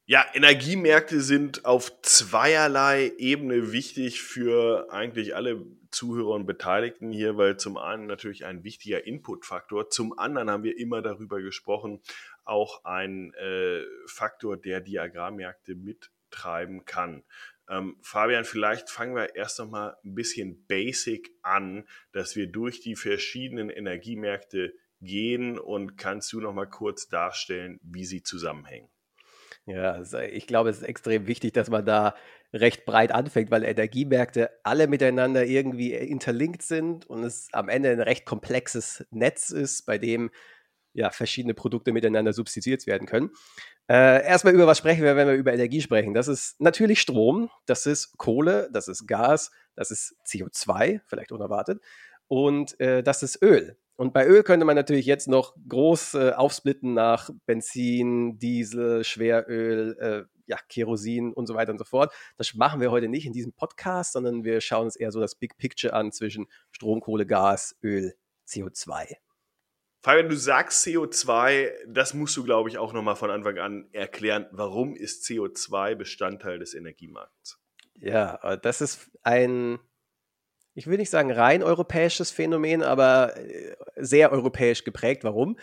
Ja, 0.06 0.26
Energiemärkte 0.34 1.22
sind 1.22 1.64
auf 1.64 2.02
zweierlei 2.02 3.12
Ebene 3.16 3.72
wichtig 3.72 4.20
für 4.20 4.92
eigentlich 4.92 5.34
alle 5.34 5.64
Zuhörer 5.92 6.34
und 6.34 6.44
Beteiligten 6.44 7.10
hier, 7.10 7.38
weil 7.38 7.56
zum 7.56 7.78
einen 7.78 8.06
natürlich 8.06 8.44
ein 8.44 8.64
wichtiger 8.64 9.06
Inputfaktor, 9.06 9.88
zum 9.88 10.18
anderen 10.18 10.50
haben 10.50 10.62
wir 10.62 10.76
immer 10.76 11.00
darüber 11.00 11.40
gesprochen, 11.40 12.02
auch 12.44 12.84
ein 12.84 13.32
äh, 13.34 13.82
Faktor, 14.06 14.58
der 14.58 14.80
die 14.80 14.98
Agrarmärkte 14.98 15.74
mittreiben 15.74 16.84
kann. 16.84 17.22
Ähm, 17.68 17.96
Fabian, 18.02 18.44
vielleicht 18.44 18.90
fangen 18.90 19.14
wir 19.14 19.34
erst 19.36 19.58
noch 19.58 19.70
mal 19.70 19.96
ein 20.04 20.14
bisschen 20.14 20.66
basic 20.66 21.30
an, 21.42 21.86
dass 22.12 22.36
wir 22.36 22.46
durch 22.46 22.80
die 22.80 22.96
verschiedenen 22.96 23.70
Energiemärkte 23.70 24.74
gehen 25.00 25.58
und 25.58 25.96
kannst 25.96 26.32
du 26.32 26.40
noch 26.40 26.52
mal 26.52 26.68
kurz 26.68 27.08
darstellen, 27.08 27.80
wie 27.82 28.04
sie 28.04 28.22
zusammenhängen? 28.22 28.88
Ja, 29.66 30.02
ich 30.20 30.46
glaube, 30.46 30.68
es 30.68 30.78
ist 30.78 30.88
extrem 30.88 31.26
wichtig, 31.26 31.54
dass 31.54 31.70
man 31.70 31.86
da 31.86 32.14
recht 32.52 32.84
breit 32.84 33.12
anfängt, 33.12 33.50
weil 33.50 33.64
Energiemärkte 33.64 34.50
alle 34.62 34.86
miteinander 34.86 35.44
irgendwie 35.44 35.94
interlinkt 35.94 36.62
sind 36.62 37.06
und 37.06 37.24
es 37.24 37.48
am 37.52 37.68
Ende 37.68 37.90
ein 37.90 38.00
recht 38.00 38.26
komplexes 38.26 39.06
Netz 39.10 39.50
ist, 39.50 39.86
bei 39.86 39.98
dem 39.98 40.30
ja 40.94 41.10
verschiedene 41.10 41.54
Produkte 41.54 41.92
miteinander 41.92 42.32
substituiert 42.32 42.86
werden 42.86 43.06
können. 43.06 43.30
Äh, 43.88 44.24
erstmal 44.24 44.54
über 44.54 44.66
was 44.66 44.78
sprechen 44.78 45.02
wir, 45.02 45.16
wenn 45.16 45.28
wir 45.28 45.34
über 45.34 45.52
Energie 45.52 45.82
sprechen. 45.82 46.14
Das 46.14 46.28
ist 46.28 46.60
natürlich 46.60 47.00
Strom, 47.00 47.50
das 47.66 47.84
ist 47.84 48.16
Kohle, 48.16 48.70
das 48.72 48.88
ist 48.88 49.06
Gas, 49.06 49.50
das 49.74 49.90
ist 49.90 50.16
CO2, 50.26 51.00
vielleicht 51.06 51.32
unerwartet, 51.32 51.82
und 52.28 52.80
äh, 52.80 53.02
das 53.02 53.22
ist 53.22 53.42
Öl. 53.42 53.76
Und 53.96 54.12
bei 54.12 54.26
Öl 54.26 54.42
könnte 54.42 54.64
man 54.64 54.74
natürlich 54.74 55.06
jetzt 55.06 55.28
noch 55.28 55.54
groß 55.68 56.14
äh, 56.14 56.32
aufsplitten 56.32 56.94
nach 56.94 57.30
Benzin, 57.46 58.38
Diesel, 58.38 59.04
Schweröl, 59.04 59.96
äh, 60.00 60.34
ja, 60.46 60.58
Kerosin 60.68 61.32
und 61.32 61.46
so 61.46 61.54
weiter 61.54 61.72
und 61.72 61.78
so 61.78 61.84
fort. 61.84 62.12
Das 62.36 62.54
machen 62.54 62.80
wir 62.80 62.90
heute 62.90 63.08
nicht 63.08 63.26
in 63.26 63.32
diesem 63.32 63.52
Podcast, 63.52 64.12
sondern 64.14 64.44
wir 64.44 64.60
schauen 64.60 64.86
uns 64.86 64.96
eher 64.96 65.12
so 65.12 65.20
das 65.20 65.36
Big 65.36 65.56
Picture 65.58 65.94
an 65.94 66.10
zwischen 66.10 66.46
Strom, 66.72 67.00
Kohle, 67.00 67.24
Gas, 67.24 67.76
Öl, 67.82 68.14
CO2. 68.48 69.23
Fabian, 70.04 70.28
du 70.28 70.36
sagst 70.36 70.86
CO2, 70.86 71.70
das 71.88 72.12
musst 72.12 72.36
du, 72.36 72.44
glaube 72.44 72.68
ich, 72.68 72.76
auch 72.76 72.92
nochmal 72.92 73.16
von 73.16 73.30
Anfang 73.30 73.56
an 73.56 73.88
erklären. 73.92 74.46
Warum 74.52 74.94
ist 74.94 75.24
CO2 75.24 75.94
Bestandteil 75.94 76.58
des 76.58 76.74
Energiemarkts? 76.74 77.58
Ja, 77.94 78.56
das 78.56 78.82
ist 78.82 79.10
ein 79.22 79.78
ich 80.74 80.88
will 80.88 80.98
nicht 80.98 81.08
sagen 81.08 81.30
rein 81.30 81.62
europäisches 81.62 82.30
Phänomen, 82.30 82.82
aber 82.82 83.34
äh, 83.38 83.76
sehr 83.96 84.30
europäisch 84.30 84.84
geprägt. 84.84 85.24
Warum? 85.24 85.56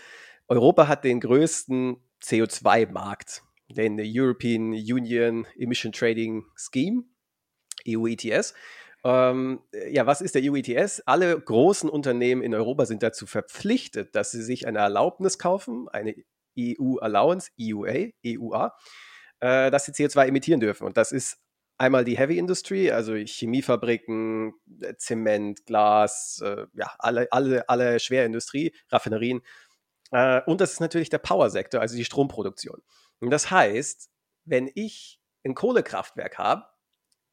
Europa 0.48 0.88
hat 0.88 1.04
den 1.04 1.20
größten 1.20 1.98
CO2-Markt, 2.24 3.44
den 3.70 4.00
European 4.02 4.72
Union 4.72 5.46
Emission 5.56 5.92
Trading 5.92 6.46
Scheme, 6.56 7.04
EU 7.88 8.08
ETS. 8.08 8.56
Ähm, 9.04 9.62
ja, 9.90 10.06
was 10.06 10.22
ist 10.22 10.36
der 10.36 10.44
EU 10.44 10.56
ETS? 10.56 11.02
Alle 11.02 11.40
großen 11.40 11.90
Unternehmen 11.90 12.44
in 12.44 12.54
Europa 12.54 12.86
sind 12.86 13.02
dazu 13.02 13.26
verpflichtet, 13.26 14.16
dass 14.16 14.32
sie 14.32 14.44
sich 14.44 14.68
eine 14.68 14.80
Erlaubnis 14.80 15.40
kaufen, 15.40 15.90
eine 15.90 16.16
EU 16.58 16.98
Allowance, 16.98 17.50
EUA, 17.60 18.10
EUA, 18.26 18.76
äh, 19.40 19.72
dass 19.72 19.86
sie 19.86 19.92
CO2 19.92 20.28
emittieren 20.28 20.60
dürfen. 20.60 20.86
Und 20.86 20.98
das 20.98 21.12
ist 21.12 21.40
einmal 21.78 22.06
die 22.06 22.18
Heavy 22.18 22.38
Industry, 22.38 22.92
also 22.92 23.16
Chemiefabriken, 23.16 24.54
äh, 24.82 24.96
Zement, 24.98 25.66
Glas, 25.66 26.40
äh, 26.44 26.68
ja, 26.74 26.94
alle, 27.00 27.28
alle, 27.32 27.68
alle 27.70 28.00
Schwerindustrie, 28.00 28.74
Raffinerien. 28.90 29.42
Äh, 30.12 30.42
und 30.46 30.62
das 30.62 30.74
ist 30.74 30.80
natürlich 30.80 31.10
der 31.10 31.18
Power-Sektor, 31.18 31.82
also 31.82 31.96
die 31.96 32.06
Stromproduktion. 32.06 32.82
Und 33.20 33.32
das 33.32 33.50
heißt, 33.50 34.12
wenn 34.46 34.70
ich 34.76 35.20
ein 35.44 35.56
Kohlekraftwerk 35.56 36.38
habe, 36.38 36.66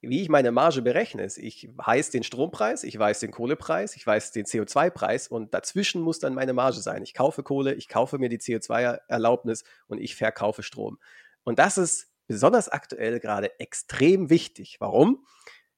wie 0.01 0.23
ich 0.23 0.29
meine 0.29 0.53
Marge 0.53 0.83
berechne, 0.83 1.25
ist, 1.25 1.39
ich 1.39 1.69
weiß 1.75 2.11
den 2.11 2.23
Strompreis, 2.23 2.85
ich 2.85 2.97
weiß 2.99 3.21
den 3.21 3.33
Kohlepreis, 3.33 3.97
ich 3.97 4.07
weiß 4.07 4.31
den 4.31 4.47
CO2-Preis 4.47 5.29
und 5.29 5.53
dazwischen 5.55 6.03
muss 6.03 6.21
dann 6.21 6.35
meine 6.35 6.53
Marge 6.53 6.81
sein. 6.81 7.03
Ich 7.03 7.15
kaufe 7.15 7.43
Kohle, 7.43 7.75
ich 7.75 7.89
kaufe 7.89 8.19
mir 8.19 8.29
die 8.29 8.39
CO2-Erlaubnis 8.39 9.65
und 9.89 9.99
ich 9.99 10.15
verkaufe 10.15 10.63
Strom. 10.63 10.99
Und 11.43 11.59
das 11.59 11.79
ist 11.79 12.13
besonders 12.29 12.69
aktuell 12.69 13.19
gerade 13.19 13.59
extrem 13.59 14.31
wichtig. 14.31 14.77
Warum? 14.79 15.27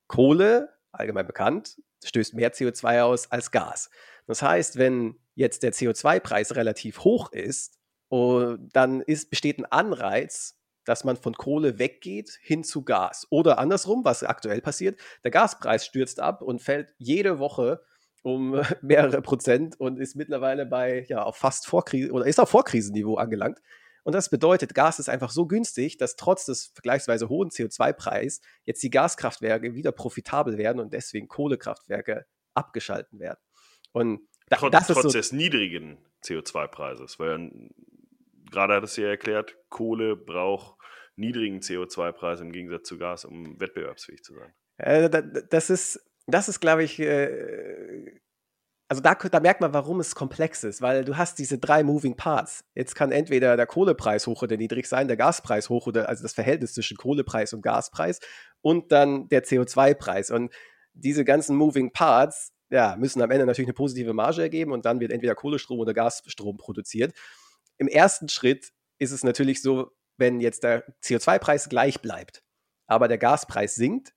Kohle, 0.06 0.68
allgemein 0.92 1.26
bekannt, 1.26 1.80
stößt 2.04 2.34
mehr 2.34 2.52
CO2 2.52 3.02
aus 3.02 3.30
als 3.30 3.50
Gas. 3.50 3.90
Das 4.26 4.42
heißt, 4.42 4.76
wenn 4.76 5.18
jetzt 5.34 5.62
der 5.62 5.72
CO2-Preis 5.72 6.56
relativ 6.56 7.04
hoch 7.04 7.32
ist, 7.32 7.78
oh, 8.10 8.56
dann 8.58 9.00
ist, 9.00 9.30
besteht 9.30 9.58
ein 9.58 9.64
Anreiz, 9.64 10.59
dass 10.84 11.04
man 11.04 11.16
von 11.16 11.34
Kohle 11.34 11.78
weggeht 11.78 12.38
hin 12.42 12.64
zu 12.64 12.84
Gas. 12.84 13.26
Oder 13.30 13.58
andersrum, 13.58 14.04
was 14.04 14.22
aktuell 14.22 14.60
passiert, 14.60 14.98
der 15.24 15.30
Gaspreis 15.30 15.84
stürzt 15.84 16.20
ab 16.20 16.42
und 16.42 16.62
fällt 16.62 16.94
jede 16.98 17.38
Woche 17.38 17.82
um 18.22 18.60
mehrere 18.82 19.22
Prozent 19.22 19.78
und 19.78 19.98
ist 19.98 20.16
mittlerweile 20.16 20.66
bei 20.66 21.04
ja 21.08 21.22
auf 21.22 21.36
fast 21.36 21.66
Vorkrise 21.66 22.12
oder 22.12 22.26
ist 22.26 22.40
auf 22.40 22.50
Vorkrisenniveau 22.50 23.16
angelangt. 23.16 23.60
Und 24.02 24.14
das 24.14 24.30
bedeutet, 24.30 24.74
Gas 24.74 24.98
ist 24.98 25.08
einfach 25.08 25.30
so 25.30 25.46
günstig, 25.46 25.98
dass 25.98 26.16
trotz 26.16 26.46
des 26.46 26.72
vergleichsweise 26.74 27.28
hohen 27.28 27.50
CO2-Preises 27.50 28.40
jetzt 28.64 28.82
die 28.82 28.90
Gaskraftwerke 28.90 29.74
wieder 29.74 29.92
profitabel 29.92 30.56
werden 30.56 30.80
und 30.80 30.94
deswegen 30.94 31.28
Kohlekraftwerke 31.28 32.24
abgeschalten 32.54 33.20
werden. 33.20 33.38
Und 33.92 34.28
da, 34.48 34.56
trotz, 34.56 34.72
das 34.72 34.90
ist 34.90 34.94
trotz 34.94 35.02
so, 35.04 35.10
des 35.10 35.32
niedrigen 35.32 35.98
CO2-Preises, 36.24 37.18
weil 37.18 37.50
gerade 38.50 38.74
hat 38.74 38.84
es 38.84 38.96
ja 38.96 39.08
erklärt, 39.08 39.56
Kohle 39.68 40.16
braucht 40.16 40.78
niedrigen 41.16 41.60
CO2-Preis 41.60 42.40
im 42.40 42.52
Gegensatz 42.52 42.88
zu 42.88 42.98
Gas, 42.98 43.24
um 43.24 43.60
wettbewerbsfähig 43.60 44.22
zu 44.22 44.34
sein. 44.34 44.52
Äh, 44.78 45.10
das 45.50 45.70
ist, 45.70 46.00
das 46.26 46.48
ist, 46.48 46.60
glaube 46.60 46.82
ich, 46.84 46.98
äh, 46.98 48.20
also 48.88 49.02
da, 49.02 49.14
da, 49.14 49.38
merkt 49.38 49.60
man, 49.60 49.72
warum 49.72 50.00
es 50.00 50.16
komplex 50.16 50.64
ist, 50.64 50.82
weil 50.82 51.04
du 51.04 51.16
hast 51.16 51.38
diese 51.38 51.58
drei 51.58 51.84
Moving 51.84 52.16
Parts. 52.16 52.64
Jetzt 52.74 52.96
kann 52.96 53.12
entweder 53.12 53.56
der 53.56 53.66
Kohlepreis 53.66 54.26
hoch 54.26 54.42
oder 54.42 54.56
niedrig 54.56 54.86
sein, 54.86 55.06
der 55.06 55.16
Gaspreis 55.16 55.68
hoch 55.68 55.86
oder 55.86 56.08
also 56.08 56.22
das 56.22 56.32
Verhältnis 56.32 56.74
zwischen 56.74 56.96
Kohlepreis 56.96 57.52
und 57.52 57.62
Gaspreis 57.62 58.18
und 58.62 58.90
dann 58.90 59.28
der 59.28 59.44
CO2-Preis. 59.44 60.32
Und 60.32 60.52
diese 60.92 61.24
ganzen 61.24 61.54
Moving 61.54 61.92
Parts 61.92 62.52
ja, 62.70 62.96
müssen 62.96 63.22
am 63.22 63.30
Ende 63.30 63.46
natürlich 63.46 63.68
eine 63.68 63.74
positive 63.74 64.12
Marge 64.12 64.42
ergeben 64.42 64.72
und 64.72 64.84
dann 64.84 64.98
wird 65.00 65.12
entweder 65.12 65.34
Kohlestrom 65.34 65.78
oder 65.78 65.94
Gasstrom 65.94 66.56
produziert. 66.56 67.12
Im 67.80 67.88
ersten 67.88 68.28
Schritt 68.28 68.74
ist 68.98 69.10
es 69.10 69.24
natürlich 69.24 69.62
so, 69.62 69.90
wenn 70.18 70.40
jetzt 70.40 70.64
der 70.64 70.84
CO2-Preis 71.02 71.70
gleich 71.70 72.02
bleibt, 72.02 72.44
aber 72.86 73.08
der 73.08 73.16
Gaspreis 73.16 73.74
sinkt, 73.74 74.12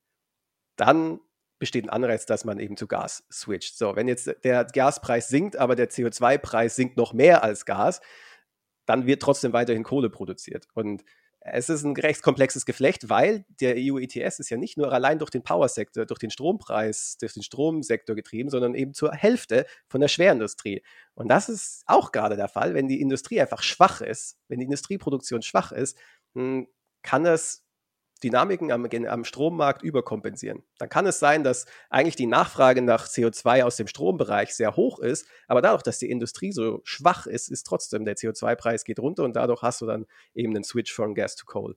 dann 0.76 1.21
besteht 1.60 1.86
ein 1.86 1.89
Anreiz, 1.89 2.26
dass 2.26 2.43
man 2.43 2.60
eben 2.60 2.76
zu 2.76 2.88
Gas 2.88 3.23
switcht. 3.32 3.78
So, 3.78 3.95
wenn 3.95 4.10
jetzt 4.10 4.30
der 4.43 4.65
Gaspreis 4.65 5.30
sinkt, 5.30 5.56
aber 5.56 5.78
der 5.78 5.89
CO2-Preis 5.89 6.76
sinkt 6.76 6.97
noch 6.97 7.13
mehr 7.13 7.41
als 7.41 7.65
Gas, 7.65 8.02
dann 8.86 9.06
wird 9.06 9.21
trotzdem 9.21 9.54
weiterhin 9.54 9.84
Kohle 9.84 10.10
produziert. 10.10 10.67
Und 10.73 11.06
es 11.45 11.69
ist 11.69 11.84
ein 11.84 11.95
recht 11.95 12.21
komplexes 12.21 12.65
Geflecht, 12.65 13.10
weil 13.10 13.45
der 13.60 13.75
EU 13.77 13.97
ETS 13.99 14.39
ist 14.39 14.49
ja 14.49 14.58
nicht 14.58 14.77
nur 14.77 14.91
allein 14.93 15.19
durch 15.19 15.29
den 15.29 15.43
Powersektor, 15.43 16.06
durch 16.06 16.19
den 16.19 16.29
Strompreis, 16.29 17.17
durch 17.19 17.34
den 17.34 17.43
Stromsektor 17.43 18.15
getrieben, 18.15 18.49
sondern 18.49 18.75
eben 18.75 18.93
zur 18.93 19.12
Hälfte 19.12 19.65
von 19.88 19.99
der 19.99 20.08
Schwerindustrie. 20.08 20.84
Und 21.15 21.27
das 21.27 21.49
ist 21.49 21.84
auch 21.86 22.12
gerade 22.12 22.38
der 22.38 22.47
Fall, 22.47 22.73
wenn 22.73 22.88
die 22.88 23.01
Industrie 23.01 23.41
einfach 23.41 23.62
schwach 23.62 23.99
ist, 24.01 24.38
wenn 24.47 24.60
die 24.60 24.65
Industrieproduktion 24.65 25.41
schwach 25.41 25.73
ist, 25.73 25.97
hm, 26.34 26.67
kann 27.01 27.25
das 27.25 27.62
Dynamiken 28.24 28.72
am, 28.72 28.86
am, 28.86 29.26
Strommarkt 29.26 29.84
überkompensieren. 29.84 30.64
Dann 30.78 30.90
kann 30.90 31.06
es 31.06 31.20
sein, 31.20 31.44
dass 31.44 31.66
eigentlich 31.90 32.16
die 32.16 32.26
Nachfrage 32.26 32.82
nach 32.82 33.08
CO2 33.08 33.64
aus 33.64 33.76
dem 33.76 33.88
Strombereich 33.88 34.56
sehr 34.56 34.76
hoch 34.76 35.00
ist, 35.00 35.28
aber 35.48 35.62
dadurch, 35.62 35.84
dass 35.84 36.00
die 36.00 36.10
Industrie 36.10 36.52
so 36.52 36.82
schwach 36.84 37.28
ist, 37.28 37.50
ist 37.50 37.64
trotzdem 37.64 38.06
der 38.06 38.16
CO2-Preis 38.16 38.84
geht 38.84 39.00
runter 39.00 39.24
und 39.24 39.36
dadurch 39.36 39.62
hast 39.62 39.82
du 39.82 39.86
dann 39.86 40.06
eben 40.34 40.54
den 40.54 40.64
Switch 40.64 40.94
von 40.94 41.14
Gas 41.16 41.36
to 41.36 41.46
Coal. 41.46 41.76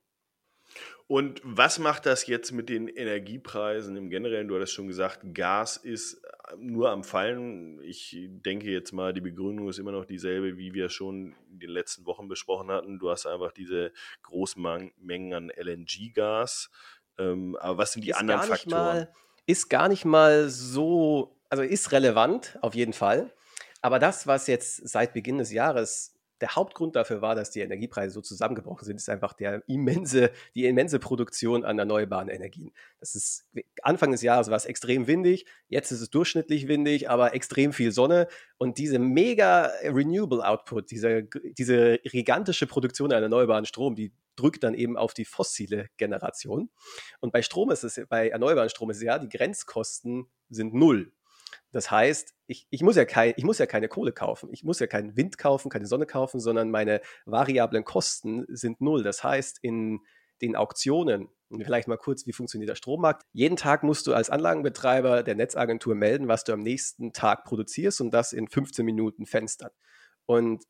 Und 1.09 1.41
was 1.45 1.79
macht 1.79 2.07
das 2.07 2.27
jetzt 2.27 2.51
mit 2.51 2.69
den 2.69 2.89
Energiepreisen 2.89 3.97
im 3.97 4.11
Generellen? 4.11 4.49
Du 4.49 4.57
hattest 4.57 4.73
schon 4.73 4.89
gesagt, 4.89 5.21
Gas 5.35 5.77
ist 5.77 6.21
nur 6.59 6.91
am 6.91 7.05
Fallen. 7.05 7.81
Ich 7.83 8.17
denke 8.29 8.71
jetzt 8.71 8.93
mal, 8.93 9.13
die 9.13 9.21
Begründung 9.21 9.69
ist 9.69 9.79
immer 9.79 9.93
noch 9.93 10.05
dieselbe, 10.05 10.57
wie 10.59 10.75
wir 10.75 10.89
schon 10.89 11.35
in 11.51 11.61
den 11.61 11.71
letzten 11.71 12.07
Wochen 12.07 12.29
besprochen 12.29 12.71
hatten. 12.71 12.99
Du 12.99 13.11
hast 13.11 13.27
einfach 13.27 13.53
diese 13.53 13.93
großen 14.23 14.91
Mengen 14.99 15.33
an 15.33 15.51
LNG-Gas. 15.51 16.71
Ähm, 17.19 17.57
aber 17.61 17.79
was 17.79 17.93
sind 17.93 18.05
die 18.05 18.11
ist 18.11 18.17
anderen 18.17 18.43
Faktoren? 18.43 18.97
Mal, 18.97 19.13
ist 19.47 19.69
gar 19.69 19.89
nicht 19.89 20.05
mal 20.05 20.49
so, 20.49 21.37
also 21.49 21.63
ist 21.63 21.93
relevant 21.93 22.59
auf 22.63 22.75
jeden 22.75 22.93
Fall. 22.93 23.33
Aber 23.81 24.01
das, 24.01 24.27
was 24.27 24.49
jetzt 24.49 24.89
seit 24.89 25.13
Beginn 25.15 25.39
des 25.39 25.53
Jahres 25.53 26.16
der 26.41 26.55
Hauptgrund 26.55 26.97
dafür 26.97 27.23
war, 27.23 27.35
dass 27.35 27.51
die 27.51 27.61
Energiepreise 27.61 28.13
so 28.13 28.21
zusammengebrochen 28.21 28.85
sind, 28.85 28.97
ist 28.97 29.09
einfach 29.09 29.33
der 29.33 29.63
immense, 29.67 30.31
die 30.55 30.67
immense 30.67 30.99
Produktion 30.99 31.65
an 31.65 31.79
erneuerbaren 31.79 32.29
Energien. 32.29 32.73
Das 33.01 33.15
ist 33.15 33.47
Anfang 33.83 34.13
des 34.13 34.23
Jahres 34.23 34.49
war 34.49 34.57
es 34.57 34.67
extrem 34.67 35.07
windig, 35.07 35.47
jetzt 35.69 35.93
ist 35.93 36.01
es 36.01 36.11
durchschnittlich 36.11 36.69
windig, 36.69 37.09
aber 37.09 37.35
extrem 37.35 37.73
viel 37.73 37.93
Sonne 37.93 38.29
und 38.59 38.79
diese 38.79 38.99
mega 38.99 39.71
Renewable 39.83 40.47
Output, 40.47 40.91
diese, 40.91 41.25
diese 41.25 41.99
gigantische 41.99 42.67
Produktion 42.67 43.13
an 43.13 43.23
erneuerbaren 43.23 43.65
Strom, 43.65 43.95
die 43.95 44.13
drückt 44.37 44.63
dann 44.63 44.75
eben 44.75 44.97
auf 44.97 45.15
die 45.15 45.25
fossile 45.25 45.89
Generation. 45.97 46.71
Und 47.21 47.33
bei 47.33 47.43
Strom 47.43 47.71
ist 47.71 47.85
es, 47.85 48.01
bei 48.09 48.29
erneuerbaren 48.29 48.69
Strom 48.69 48.91
ist 48.91 48.99
es 48.99 49.03
ja, 49.03 49.19
die 49.19 49.29
Grenzkosten 49.29 50.27
sind 50.51 50.75
null. 50.75 51.13
Das 51.73 51.91
heißt, 51.91 52.35
ich, 52.47 52.67
ich, 52.71 52.83
muss 52.83 52.97
ja 52.97 53.05
kein, 53.05 53.35
ich 53.37 53.45
muss 53.45 53.59
ja 53.59 53.67
keine 53.67 53.89
Kohle 53.89 54.13
kaufen, 54.13 54.51
ich 54.53 54.65
muss 54.65 54.79
ja 54.79 54.87
keinen 54.87 55.17
Wind 55.17 55.39
kaufen, 55.39 55.69
keine 55.69 55.87
Sonne 55.87 56.07
kaufen, 56.07 56.41
sondern 56.41 56.71
meine 56.71 57.01
variablen 57.25 57.85
Kosten 57.85 58.45
sind 58.49 58.81
null. 58.81 59.03
Das 59.03 59.25
heißt, 59.25 59.59
in 59.63 60.01
den 60.43 60.57
Auktionen, 60.57 61.29
vielleicht 61.51 61.89
mal 61.89 61.97
kurz, 61.97 62.27
wie 62.27 62.33
funktioniert 62.33 62.69
der 62.69 62.75
Strommarkt? 62.75 63.25
Jeden 63.33 63.57
Tag 63.57 63.83
musst 63.83 64.07
du 64.07 64.15
als 64.15 64.31
Anlagenbetreiber 64.31 65.23
der 65.23 65.35
Netzagentur 65.35 65.95
melden, 65.95 66.29
was 66.29 66.45
du 66.45 66.53
am 66.53 66.61
nächsten 66.61 67.13
Tag 67.13 67.45
produzierst 67.45 68.01
und 68.01 68.13
das 68.13 68.33
in 68.33 68.49
15 68.49 68.85
Minuten 68.85 69.27
Fenstern. 69.27 69.71
Und 70.27 70.65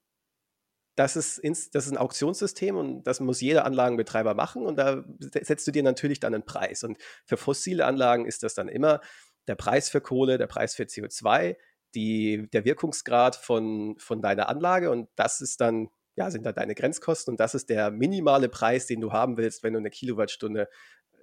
das 0.96 1.14
ist, 1.14 1.38
ins, 1.38 1.70
das 1.70 1.87
ist 1.87 1.92
ein 1.92 1.99
Auktionssystem 1.99 2.75
und 2.75 3.03
das 3.05 3.20
muss 3.20 3.40
jeder 3.40 3.66
Anlagenbetreiber 3.66 4.35
machen 4.35 4.64
und 4.64 4.77
da 4.77 5.05
setzt 5.18 5.66
du 5.66 5.70
dir 5.70 5.83
natürlich 5.83 6.20
dann 6.20 6.35
einen 6.35 6.46
Preis. 6.46 6.85
Und 6.85 6.99
für 7.27 7.37
fossile 7.37 7.85
Anlagen 7.85 8.25
ist 8.25 8.42
das 8.42 8.55
dann 8.55 8.68
immer 8.68 9.01
der 9.48 9.54
Preis 9.54 9.88
für 9.88 10.00
Kohle, 10.00 10.38
der 10.38 10.46
Preis 10.46 10.74
für 10.74 10.85
CO2, 10.85 11.56
die, 11.94 12.48
der 12.52 12.64
Wirkungsgrad 12.64 13.37
von, 13.37 13.96
von 13.98 14.20
deiner 14.20 14.48
Anlage 14.48 14.90
und 14.90 15.09
das 15.16 15.40
ist 15.40 15.61
dann, 15.61 15.88
ja, 16.16 16.30
sind 16.30 16.44
da 16.46 16.52
deine 16.52 16.74
Grenzkosten 16.74 17.32
und 17.32 17.40
das 17.40 17.54
ist 17.54 17.70
der 17.70 17.90
minimale 17.90 18.48
Preis, 18.48 18.87
den 18.87 19.00
du 19.00 19.12
haben 19.12 19.37
willst, 19.37 19.62
wenn 19.62 19.72
du 19.72 19.78
eine 19.78 19.90
Kilowattstunde 19.90 20.68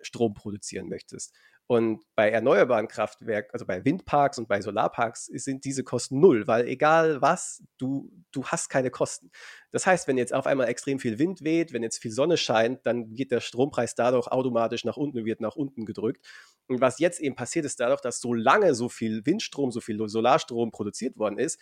Strom 0.01 0.33
produzieren 0.33 0.89
möchtest. 0.89 1.33
Und 1.65 2.03
bei 2.15 2.29
erneuerbaren 2.29 2.89
Kraftwerken, 2.89 3.51
also 3.53 3.65
bei 3.65 3.85
Windparks 3.85 4.37
und 4.37 4.49
bei 4.49 4.59
Solarparks, 4.59 5.25
sind 5.27 5.63
diese 5.63 5.83
Kosten 5.83 6.19
null, 6.19 6.45
weil 6.45 6.67
egal 6.67 7.21
was, 7.21 7.63
du, 7.77 8.11
du 8.33 8.45
hast 8.45 8.69
keine 8.69 8.91
Kosten. 8.91 9.31
Das 9.71 9.87
heißt, 9.87 10.07
wenn 10.07 10.17
jetzt 10.17 10.33
auf 10.33 10.45
einmal 10.45 10.67
extrem 10.67 10.99
viel 10.99 11.19
Wind 11.19 11.41
weht, 11.43 11.71
wenn 11.71 11.81
jetzt 11.81 11.99
viel 11.99 12.11
Sonne 12.11 12.35
scheint, 12.35 12.85
dann 12.85 13.13
geht 13.13 13.31
der 13.31 13.39
Strompreis 13.39 13.95
dadurch 13.95 14.27
automatisch 14.27 14.83
nach 14.83 14.97
unten, 14.97 15.23
wird 15.23 15.39
nach 15.39 15.55
unten 15.55 15.85
gedrückt. 15.85 16.25
Und 16.67 16.81
was 16.81 16.99
jetzt 16.99 17.19
eben 17.19 17.35
passiert 17.35 17.65
ist, 17.65 17.79
dadurch, 17.79 18.01
dass 18.01 18.19
so 18.19 18.33
lange 18.33 18.73
so 18.73 18.89
viel 18.89 19.25
Windstrom, 19.25 19.71
so 19.71 19.81
viel 19.81 20.07
Solarstrom 20.07 20.71
produziert 20.71 21.17
worden 21.17 21.37
ist, 21.37 21.59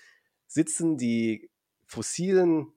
sitzen 0.48 0.98
die 0.98 1.50
fossilen 1.86 2.74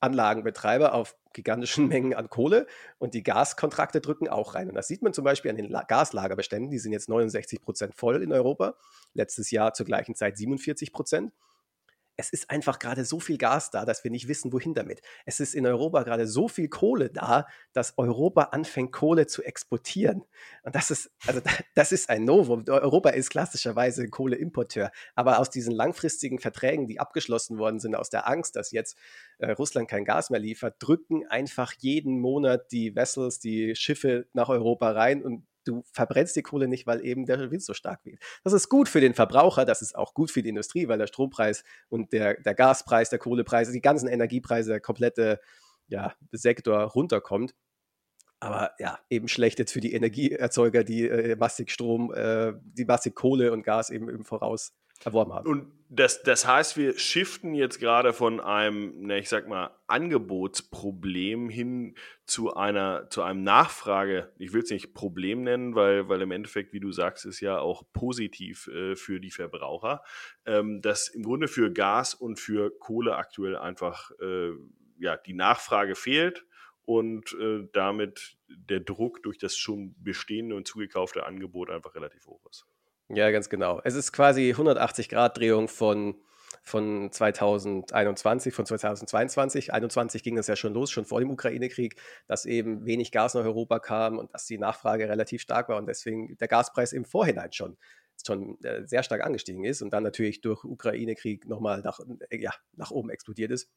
Anlagenbetreiber 0.00 0.94
auf 0.94 1.16
gigantischen 1.32 1.88
Mengen 1.88 2.14
an 2.14 2.30
Kohle 2.30 2.66
und 2.98 3.14
die 3.14 3.22
Gaskontrakte 3.22 4.00
drücken 4.00 4.28
auch 4.28 4.54
rein. 4.54 4.68
Und 4.68 4.74
das 4.74 4.88
sieht 4.88 5.02
man 5.02 5.12
zum 5.12 5.24
Beispiel 5.24 5.50
an 5.50 5.56
den 5.56 5.76
Gaslagerbeständen, 5.88 6.70
die 6.70 6.78
sind 6.78 6.92
jetzt 6.92 7.08
69 7.08 7.60
Prozent 7.60 7.94
voll 7.94 8.22
in 8.22 8.32
Europa, 8.32 8.76
letztes 9.14 9.50
Jahr 9.50 9.74
zur 9.74 9.86
gleichen 9.86 10.14
Zeit 10.14 10.36
47 10.36 10.92
Prozent 10.92 11.32
es 12.18 12.30
ist 12.30 12.50
einfach 12.50 12.80
gerade 12.80 13.04
so 13.04 13.20
viel 13.20 13.38
Gas 13.38 13.70
da, 13.70 13.84
dass 13.84 14.02
wir 14.02 14.10
nicht 14.10 14.26
wissen, 14.26 14.52
wohin 14.52 14.74
damit. 14.74 15.02
Es 15.24 15.38
ist 15.38 15.54
in 15.54 15.64
Europa 15.64 16.02
gerade 16.02 16.26
so 16.26 16.48
viel 16.48 16.68
Kohle 16.68 17.10
da, 17.10 17.46
dass 17.72 17.96
Europa 17.96 18.42
anfängt, 18.50 18.90
Kohle 18.90 19.28
zu 19.28 19.44
exportieren. 19.44 20.24
Und 20.64 20.74
das 20.74 20.90
ist, 20.90 21.12
also 21.28 21.40
das 21.76 21.92
ist 21.92 22.10
ein 22.10 22.24
Novum. 22.24 22.64
Europa 22.66 23.10
ist 23.10 23.30
klassischerweise 23.30 24.08
Kohleimporteur. 24.08 24.90
Aber 25.14 25.38
aus 25.38 25.48
diesen 25.48 25.72
langfristigen 25.72 26.40
Verträgen, 26.40 26.88
die 26.88 26.98
abgeschlossen 26.98 27.56
worden 27.56 27.78
sind, 27.78 27.94
aus 27.94 28.10
der 28.10 28.26
Angst, 28.26 28.56
dass 28.56 28.72
jetzt 28.72 28.98
äh, 29.38 29.52
Russland 29.52 29.88
kein 29.88 30.04
Gas 30.04 30.30
mehr 30.30 30.40
liefert, 30.40 30.74
drücken 30.80 31.24
einfach 31.28 31.72
jeden 31.78 32.18
Monat 32.18 32.72
die 32.72 32.96
Vessels, 32.96 33.38
die 33.38 33.76
Schiffe 33.76 34.26
nach 34.32 34.48
Europa 34.48 34.90
rein 34.90 35.22
und 35.22 35.46
du 35.68 35.84
verbrennst 35.92 36.34
die 36.34 36.42
Kohle 36.42 36.66
nicht, 36.66 36.86
weil 36.86 37.04
eben 37.04 37.26
der 37.26 37.50
Wind 37.50 37.62
so 37.62 37.74
stark 37.74 38.04
weht. 38.04 38.18
Das 38.42 38.52
ist 38.52 38.68
gut 38.68 38.88
für 38.88 39.00
den 39.00 39.14
Verbraucher, 39.14 39.64
das 39.64 39.82
ist 39.82 39.94
auch 39.94 40.14
gut 40.14 40.30
für 40.30 40.42
die 40.42 40.48
Industrie, 40.48 40.88
weil 40.88 40.98
der 40.98 41.06
Strompreis 41.06 41.62
und 41.88 42.12
der, 42.12 42.40
der 42.40 42.54
Gaspreis, 42.54 43.10
der 43.10 43.18
Kohlepreis, 43.18 43.70
die 43.70 43.80
ganzen 43.80 44.08
Energiepreise, 44.08 44.70
der 44.70 44.80
komplette 44.80 45.40
ja, 45.88 46.14
Sektor 46.32 46.78
runterkommt. 46.80 47.54
Aber 48.40 48.70
ja, 48.78 48.98
eben 49.10 49.28
schlecht 49.28 49.58
jetzt 49.58 49.72
für 49.72 49.80
die 49.80 49.92
Energieerzeuger, 49.92 50.84
die 50.84 51.08
äh, 51.08 51.36
massig 51.36 51.70
Strom, 51.70 52.14
äh, 52.14 52.52
die 52.62 52.84
massig 52.84 53.14
Kohle 53.14 53.52
und 53.52 53.62
Gas 53.62 53.90
eben 53.90 54.08
im 54.08 54.24
Voraus 54.24 54.74
erworben 55.04 55.32
haben. 55.32 55.48
Und 55.48 55.72
das, 55.90 56.22
das 56.22 56.46
heißt, 56.46 56.76
wir 56.76 56.98
shiften 56.98 57.54
jetzt 57.54 57.78
gerade 57.78 58.12
von 58.12 58.40
einem, 58.40 59.06
ne, 59.06 59.18
ich 59.18 59.28
sag 59.30 59.48
mal, 59.48 59.70
Angebotsproblem 59.86 61.48
hin 61.48 61.94
zu 62.26 62.54
einer, 62.54 63.08
zu 63.08 63.22
einem 63.22 63.42
Nachfrage, 63.42 64.30
ich 64.38 64.52
will 64.52 64.62
es 64.62 64.70
nicht 64.70 64.92
Problem 64.92 65.44
nennen, 65.44 65.74
weil, 65.74 66.08
weil 66.10 66.20
im 66.20 66.30
Endeffekt, 66.30 66.74
wie 66.74 66.80
du 66.80 66.92
sagst, 66.92 67.24
ist 67.24 67.40
ja 67.40 67.58
auch 67.58 67.84
positiv 67.94 68.68
äh, 68.68 68.96
für 68.96 69.18
die 69.18 69.30
Verbraucher, 69.30 70.02
ähm, 70.44 70.82
dass 70.82 71.08
im 71.08 71.22
Grunde 71.22 71.48
für 71.48 71.72
Gas 71.72 72.14
und 72.14 72.38
für 72.38 72.70
Kohle 72.78 73.16
aktuell 73.16 73.56
einfach 73.56 74.10
äh, 74.20 74.50
ja, 74.98 75.16
die 75.16 75.34
Nachfrage 75.34 75.94
fehlt 75.94 76.44
und 76.84 77.32
äh, 77.40 77.66
damit 77.72 78.36
der 78.48 78.80
Druck 78.80 79.22
durch 79.22 79.38
das 79.38 79.56
schon 79.56 79.94
bestehende 80.02 80.54
und 80.54 80.66
zugekaufte 80.66 81.24
Angebot 81.24 81.70
einfach 81.70 81.94
relativ 81.94 82.26
hoch 82.26 82.44
ist. 82.50 82.66
Ja, 83.08 83.30
ganz 83.30 83.48
genau. 83.48 83.80
Es 83.84 83.94
ist 83.94 84.12
quasi 84.12 84.50
180 84.50 85.08
Grad 85.08 85.38
Drehung 85.38 85.68
von, 85.68 86.14
von 86.62 87.10
2021, 87.10 88.52
von 88.52 88.66
2022. 88.66 89.66
2021 89.66 90.22
ging 90.22 90.36
es 90.36 90.46
ja 90.46 90.56
schon 90.56 90.74
los, 90.74 90.90
schon 90.90 91.06
vor 91.06 91.20
dem 91.20 91.30
Ukraine-Krieg, 91.30 91.96
dass 92.26 92.44
eben 92.44 92.84
wenig 92.84 93.10
Gas 93.10 93.34
nach 93.34 93.44
Europa 93.44 93.78
kam 93.78 94.18
und 94.18 94.34
dass 94.34 94.44
die 94.44 94.58
Nachfrage 94.58 95.08
relativ 95.08 95.40
stark 95.40 95.70
war 95.70 95.78
und 95.78 95.86
deswegen 95.86 96.36
der 96.36 96.48
Gaspreis 96.48 96.92
im 96.92 97.04
Vorhinein 97.04 97.52
schon 97.52 97.78
schon 98.26 98.62
äh, 98.64 98.86
sehr 98.86 99.02
stark 99.02 99.24
angestiegen 99.24 99.64
ist 99.64 99.82
und 99.82 99.90
dann 99.90 100.02
natürlich 100.02 100.40
durch 100.40 100.64
Ukraine-Krieg 100.64 101.46
nochmal 101.46 101.82
nach, 101.82 102.00
äh, 102.30 102.40
ja, 102.40 102.52
nach 102.72 102.90
oben 102.90 103.10
explodiert 103.10 103.50
ist. 103.50 103.70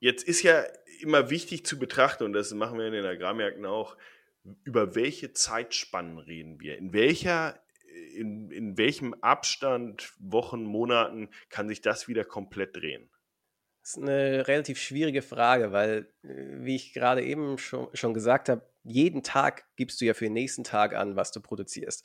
Jetzt 0.00 0.24
ist 0.24 0.42
ja 0.42 0.64
immer 1.00 1.30
wichtig 1.30 1.66
zu 1.66 1.78
betrachten, 1.78 2.24
und 2.24 2.32
das 2.32 2.52
machen 2.52 2.78
wir 2.78 2.86
in 2.86 2.92
den 2.92 3.04
Agrarmärkten 3.04 3.66
auch, 3.66 3.96
über 4.64 4.94
welche 4.94 5.32
Zeitspannen 5.32 6.18
reden 6.18 6.60
wir? 6.60 6.78
In 6.78 6.92
welcher 6.92 7.60
in, 8.14 8.50
in 8.50 8.76
welchem 8.78 9.14
Abstand, 9.14 10.12
Wochen, 10.18 10.62
Monaten 10.62 11.30
kann 11.48 11.68
sich 11.68 11.80
das 11.80 12.08
wieder 12.08 12.24
komplett 12.24 12.76
drehen? 12.76 13.10
Das 13.82 13.96
ist 13.96 14.02
eine 14.02 14.46
relativ 14.46 14.78
schwierige 14.78 15.22
Frage, 15.22 15.72
weil, 15.72 16.12
äh, 16.22 16.28
wie 16.64 16.76
ich 16.76 16.92
gerade 16.92 17.24
eben 17.24 17.58
schon, 17.58 17.88
schon 17.94 18.14
gesagt 18.14 18.48
habe, 18.48 18.68
jeden 18.84 19.22
Tag 19.22 19.64
gibst 19.76 20.00
du 20.00 20.04
ja 20.04 20.14
für 20.14 20.24
den 20.26 20.34
nächsten 20.34 20.64
Tag 20.64 20.94
an, 20.94 21.16
was 21.16 21.32
du 21.32 21.40
produzierst. 21.40 22.04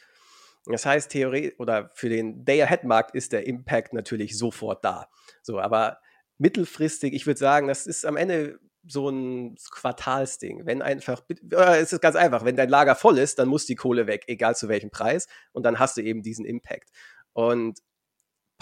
Das 0.66 0.86
heißt, 0.86 1.12
Theorie 1.12 1.54
oder 1.58 1.92
für 1.94 2.10
den 2.10 2.46
Day-Ahead-Markt 2.46 3.16
ist 3.16 3.34
der 3.34 3.46
Impact 3.48 3.94
natürlich 3.94 4.38
sofort 4.38 4.86
da. 4.86 5.10
So, 5.42 5.60
aber 5.60 6.00
mittelfristig, 6.38 7.14
ich 7.14 7.28
würde 7.28 7.40
sagen, 7.40 7.68
das 7.68 7.86
ist 7.86 8.06
am 8.06 8.16
Ende 8.16 8.60
so 8.86 9.10
ein 9.10 9.56
Quartalsding. 9.72 10.66
Wenn 10.66 10.82
einfach, 10.82 11.22
äh, 11.30 11.80
es 11.80 11.94
ist 11.94 12.02
ganz 12.02 12.16
einfach, 12.16 12.46
wenn 12.46 12.56
dein 12.56 12.70
Lager 12.70 12.96
voll 12.96 13.18
ist, 13.18 13.40
dann 13.40 13.48
muss 13.48 13.66
die 13.66 13.76
Kohle 13.76 14.08
weg, 14.08 14.26
egal 14.28 14.56
zu 14.56 14.68
welchem 14.68 14.90
Preis. 14.90 15.28
Und 15.52 15.64
dann 15.64 15.80
hast 15.80 15.98
du 15.98 16.02
eben 16.02 16.22
diesen 16.22 16.46
Impact. 16.46 16.90
Und 17.34 17.80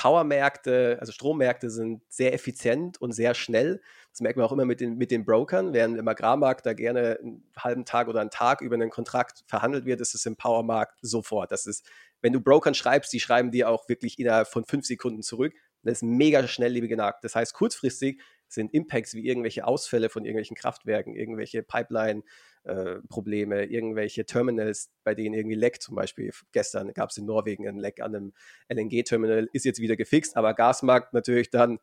Powermärkte, 0.01 0.97
also 0.99 1.11
Strommärkte 1.11 1.69
sind 1.69 2.01
sehr 2.09 2.33
effizient 2.33 2.99
und 2.99 3.11
sehr 3.11 3.35
schnell. 3.35 3.81
Das 4.11 4.21
merkt 4.21 4.35
man 4.35 4.47
auch 4.47 4.51
immer 4.51 4.65
mit 4.65 4.79
den, 4.79 4.97
mit 4.97 5.11
den 5.11 5.25
Brokern. 5.25 5.73
Während 5.73 5.97
im 5.97 6.07
Agrarmarkt 6.07 6.65
da 6.65 6.73
gerne 6.73 7.19
einen 7.21 7.51
halben 7.55 7.85
Tag 7.85 8.07
oder 8.07 8.21
einen 8.21 8.31
Tag 8.31 8.61
über 8.61 8.75
einen 8.75 8.89
Kontrakt 8.89 9.43
verhandelt 9.47 9.85
wird, 9.85 10.01
ist 10.01 10.15
es 10.15 10.25
im 10.25 10.37
Powermarkt 10.37 10.97
sofort. 11.03 11.51
Das 11.51 11.67
ist, 11.67 11.87
wenn 12.21 12.33
du 12.33 12.41
Brokern 12.41 12.73
schreibst, 12.73 13.13
die 13.13 13.19
schreiben 13.19 13.51
dir 13.51 13.69
auch 13.69 13.87
wirklich 13.89 14.17
innerhalb 14.17 14.47
von 14.47 14.65
fünf 14.65 14.85
Sekunden 14.85 15.21
zurück. 15.21 15.53
Das 15.83 15.99
ist 15.99 16.03
mega 16.03 16.47
schnelllebig 16.47 16.89
genagt. 16.89 17.23
Das 17.23 17.35
heißt, 17.35 17.53
kurzfristig 17.53 18.21
sind 18.53 18.73
Impacts 18.73 19.13
wie 19.13 19.25
irgendwelche 19.25 19.65
Ausfälle 19.65 20.09
von 20.09 20.25
irgendwelchen 20.25 20.55
Kraftwerken, 20.55 21.15
irgendwelche 21.15 21.63
Pipeline-Probleme, 21.63 23.61
äh, 23.61 23.65
irgendwelche 23.65 24.25
Terminals, 24.25 24.91
bei 25.03 25.15
denen 25.15 25.33
irgendwie 25.33 25.55
leckt. 25.55 25.81
Zum 25.81 25.95
Beispiel 25.95 26.31
gestern 26.51 26.93
gab 26.93 27.09
es 27.11 27.17
in 27.17 27.25
Norwegen 27.25 27.67
ein 27.67 27.77
Leck 27.77 28.01
an 28.01 28.15
einem 28.15 28.33
LNG-Terminal, 28.69 29.49
ist 29.53 29.65
jetzt 29.65 29.79
wieder 29.79 29.95
gefixt, 29.95 30.35
aber 30.35 30.53
Gasmarkt 30.53 31.13
natürlich 31.13 31.49
dann 31.49 31.79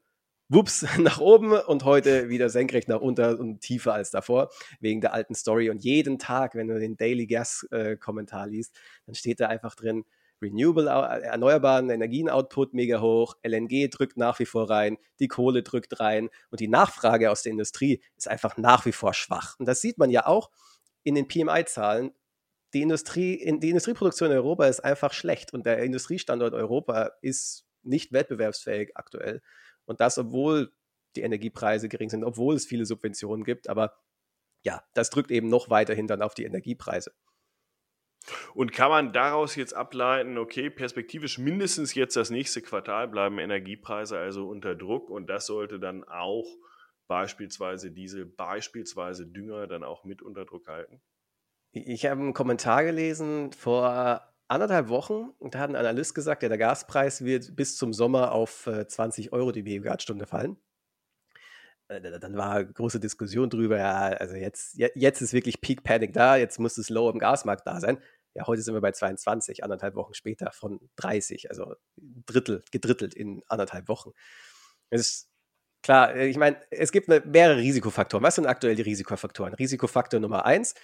wups, 0.49 0.83
nach 0.99 1.21
oben 1.21 1.53
und 1.53 1.85
heute 1.85 2.29
wieder 2.29 2.49
senkrecht 2.49 2.89
nach 2.89 3.01
unten 3.01 3.37
und 3.37 3.61
tiefer 3.61 3.95
als 3.95 4.11
davor, 4.11 4.51
wegen 4.81 5.01
der 5.01 5.13
alten 5.13 5.35
Story. 5.35 5.71
Und 5.71 5.85
jeden 5.85 6.19
Tag, 6.19 6.55
wenn 6.55 6.69
du 6.69 6.79
den 6.79 6.97
Daily 6.97 7.27
Gas-Kommentar 7.27 8.47
äh, 8.47 8.51
liest, 8.51 8.79
dann 9.07 9.15
steht 9.15 9.41
da 9.41 9.49
einfach 9.49 9.75
drin, 9.75 10.05
Renewable, 10.40 10.88
äh, 10.88 11.22
erneuerbaren 11.22 11.90
Energien-Output 11.90 12.74
mega 12.74 13.01
hoch, 13.01 13.37
LNG 13.42 13.88
drückt 13.88 14.16
nach 14.16 14.38
wie 14.38 14.46
vor 14.46 14.70
rein, 14.70 14.98
die 15.18 15.29
Kohle 15.29 15.62
drückt 15.62 16.01
rein 16.01 16.31
und 16.51 16.61
die 16.61 16.68
Nachfrage 16.68 17.31
aus 17.31 17.42
der 17.42 17.53
Industrie 17.53 18.03
ist 18.16 18.29
einfach 18.29 18.57
nach 18.57 18.87
wie 18.87 18.92
vor 18.92 19.14
schwach. 19.14 19.57
Und 19.59 19.66
das 19.66 19.81
sieht 19.81 19.98
man 19.98 20.11
ja 20.11 20.27
auch 20.27 20.51
in 21.03 21.14
den 21.14 21.29
PMI-Zahlen. 21.29 22.12
Die, 22.74 22.83
Industrie, 22.83 23.38
die 23.61 23.70
Industrieproduktion 23.70 24.31
in 24.31 24.37
Europa 24.37 24.66
ist 24.66 24.81
einfach 24.81 25.12
schlecht 25.12 25.55
und 25.55 25.64
der 25.66 25.79
Industriestandort 25.79 26.55
Europa 26.55 27.12
ist 27.22 27.64
nicht 27.83 28.12
wettbewerbsfähig 28.12 28.92
aktuell. 28.94 29.40
Und 29.87 30.01
das, 30.01 30.18
obwohl 30.18 30.70
die 31.16 31.22
Energiepreise 31.22 31.88
gering 31.88 32.11
sind, 32.11 32.24
obwohl 32.24 32.55
es 32.55 32.66
viele 32.66 32.85
Subventionen 32.85 33.44
gibt. 33.44 33.68
Aber 33.68 33.94
ja, 34.62 34.83
das 34.94 35.11
drückt 35.11 35.31
eben 35.31 35.48
noch 35.48 35.70
weiterhin 35.70 36.07
dann 36.07 36.22
auf 36.22 36.35
die 36.35 36.44
Energiepreise. 36.44 37.12
Und 38.55 38.73
kann 38.73 38.91
man 38.91 39.12
daraus 39.12 39.57
jetzt 39.57 39.75
ableiten, 39.75 40.38
okay, 40.38 40.71
perspektivisch 40.71 41.38
mindestens 41.38 41.95
jetzt 41.95 42.17
das 42.17 42.31
nächste 42.31 42.62
Quartal 42.62 43.09
bleiben 43.09 43.38
Energiepreise 43.38 44.19
also 44.19 44.49
unter 44.49 44.75
Druck 44.75 45.11
und 45.11 45.29
das 45.29 45.47
sollte 45.47 45.79
dann 45.79 46.05
auch 46.05 46.47
beispielsweise 47.07 47.91
Diesel, 47.91 48.27
beispielsweise 48.27 49.27
Dünger 49.27 49.67
dann 49.67 49.83
auch 49.83 50.05
mit 50.05 50.23
unter 50.23 50.45
Druck 50.45 50.69
halten? 50.69 51.01
Ich 51.73 52.07
habe 52.07 52.21
einen 52.21 52.35
Kommentar 52.35 52.85
gelesen 52.85 53.53
vor 53.53 54.23
anderthalb 54.49 54.88
Wochen 54.88 55.31
und 55.38 55.55
da 55.55 55.61
hat 55.61 55.71
ein 55.71 55.77
Analyst 55.77 56.14
gesagt, 56.14 56.43
ja, 56.43 56.49
der 56.49 56.59
Gaspreis 56.59 57.25
wird 57.25 57.55
bis 57.57 57.77
zum 57.77 57.93
Sommer 57.93 58.33
auf 58.33 58.69
20 58.87 59.27
äh, 59.27 59.31
Euro 59.33 59.53
die 59.53 59.62
Megawattstunde 59.62 60.27
fallen. 60.27 60.57
Äh, 61.88 62.19
dann 62.19 62.37
war 62.37 62.64
große 62.64 63.01
Diskussion 63.01 63.51
drüber, 63.51 63.79
ja, 63.79 64.09
also 64.09 64.35
jetzt, 64.37 64.79
jetzt 64.95 65.21
ist 65.21 65.33
wirklich 65.33 65.61
Peak 65.61 65.83
Panic 65.85 66.12
da, 66.12 66.37
jetzt 66.37 66.59
muss 66.59 66.79
es 66.79 66.91
Low 66.91 67.11
im 67.11 67.19
Gasmarkt 67.19 67.67
da 67.67 67.81
sein. 67.81 67.99
Ja, 68.35 68.47
heute 68.47 68.62
sind 68.62 68.75
wir 68.75 68.81
bei 68.81 68.93
22, 68.93 69.64
anderthalb 69.64 69.95
Wochen 69.95 70.14
später 70.14 70.53
von 70.53 70.91
30, 70.97 71.51
also 71.51 71.75
Drittel, 71.97 72.62
gedrittelt 72.71 73.14
in 73.14 73.43
anderthalb 73.49 73.88
Wochen. 73.88 74.12
Es 74.91 75.01
ist 75.01 75.29
Klar, 75.83 76.17
ich 76.17 76.37
meine, 76.37 76.61
es 76.71 76.91
gibt 76.91 77.09
mehrere 77.09 77.59
Risikofaktoren. 77.59 78.25
Was 78.25 78.35
sind 78.35 78.47
aktuell 78.47 78.75
die 78.75 78.83
Risikofaktoren? 78.83 79.55
Risikofaktor 79.55 80.19
Nummer 80.19 80.45
eins, 80.45 80.75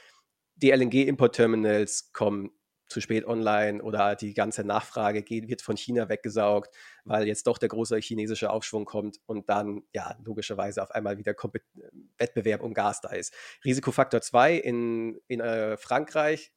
die 0.56 0.70
LNG-Import-Terminals 0.70 2.12
kommen 2.12 2.52
zu 2.86 3.00
spät 3.00 3.24
online 3.24 3.82
oder 3.82 4.14
die 4.14 4.34
ganze 4.34 4.62
Nachfrage 4.62 5.22
geht, 5.22 5.48
wird 5.48 5.62
von 5.62 5.76
China 5.76 6.08
weggesaugt, 6.08 6.74
weil 7.04 7.26
jetzt 7.26 7.46
doch 7.46 7.58
der 7.58 7.68
große 7.68 7.96
chinesische 7.98 8.50
Aufschwung 8.50 8.84
kommt 8.84 9.18
und 9.26 9.48
dann 9.48 9.82
ja 9.92 10.16
logischerweise 10.22 10.82
auf 10.82 10.90
einmal 10.90 11.18
wieder 11.18 11.34
Kompet 11.34 11.64
Wettbewerb 12.18 12.62
um 12.62 12.74
Gas 12.74 13.00
da 13.00 13.10
ist. 13.10 13.34
Risikofaktor 13.64 14.20
2 14.20 14.56
in, 14.56 15.18
in 15.28 15.40
äh, 15.40 15.76
Frankreich, 15.76 16.52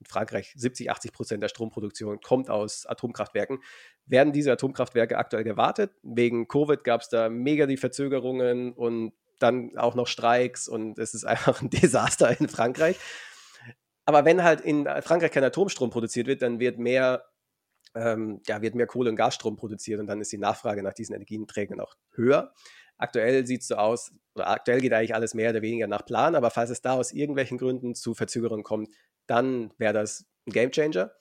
in 0.00 0.06
Frankreich 0.06 0.52
70, 0.56 0.90
80 0.90 1.12
Prozent 1.12 1.42
der 1.42 1.48
Stromproduktion 1.48 2.20
kommt 2.20 2.50
aus 2.50 2.86
Atomkraftwerken. 2.86 3.60
Werden 4.06 4.32
diese 4.32 4.52
Atomkraftwerke 4.52 5.18
aktuell 5.18 5.44
gewartet? 5.44 5.92
Wegen 6.02 6.48
Covid 6.48 6.84
gab 6.84 7.00
es 7.00 7.08
da 7.08 7.28
mega 7.28 7.66
die 7.66 7.76
Verzögerungen 7.76 8.72
und 8.72 9.12
dann 9.38 9.76
auch 9.76 9.94
noch 9.94 10.06
Streiks 10.06 10.68
und 10.68 10.98
es 10.98 11.14
ist 11.14 11.24
einfach 11.26 11.62
ein 11.62 11.70
Desaster 11.70 12.38
in 12.38 12.48
Frankreich. 12.48 12.98
Aber 14.04 14.24
wenn 14.24 14.42
halt 14.42 14.62
in 14.62 14.86
Frankreich 15.02 15.32
kein 15.32 15.44
Atomstrom 15.44 15.90
produziert 15.90 16.26
wird, 16.28 16.40
dann 16.40 16.60
wird 16.60 16.78
mehr, 16.78 17.24
ähm, 17.94 18.40
ja, 18.46 18.62
wird 18.62 18.74
mehr 18.74 18.86
Kohle- 18.86 19.10
und 19.10 19.16
Gasstrom 19.16 19.56
produziert 19.56 20.00
und 20.00 20.06
dann 20.06 20.20
ist 20.20 20.32
die 20.32 20.38
Nachfrage 20.38 20.82
nach 20.82 20.94
diesen 20.94 21.14
Energieträgern 21.14 21.80
auch 21.80 21.94
höher. 22.12 22.54
Aktuell 22.96 23.46
sieht 23.46 23.60
es 23.60 23.68
so 23.68 23.76
aus, 23.76 24.12
oder 24.34 24.48
aktuell 24.48 24.80
geht 24.80 24.92
eigentlich 24.92 25.14
alles 25.14 25.34
mehr 25.34 25.50
oder 25.50 25.62
weniger 25.62 25.86
nach 25.86 26.04
Plan, 26.04 26.34
aber 26.34 26.50
falls 26.50 26.70
es 26.70 26.80
da 26.80 26.94
aus 26.94 27.12
irgendwelchen 27.12 27.58
Gründen 27.58 27.94
zu 27.94 28.14
Verzögerungen 28.14 28.64
kommt, 28.64 28.88
dann 29.28 29.72
wäre 29.78 29.92
das 29.92 30.26
ein 30.46 30.52
Gamechanger. 30.52 31.12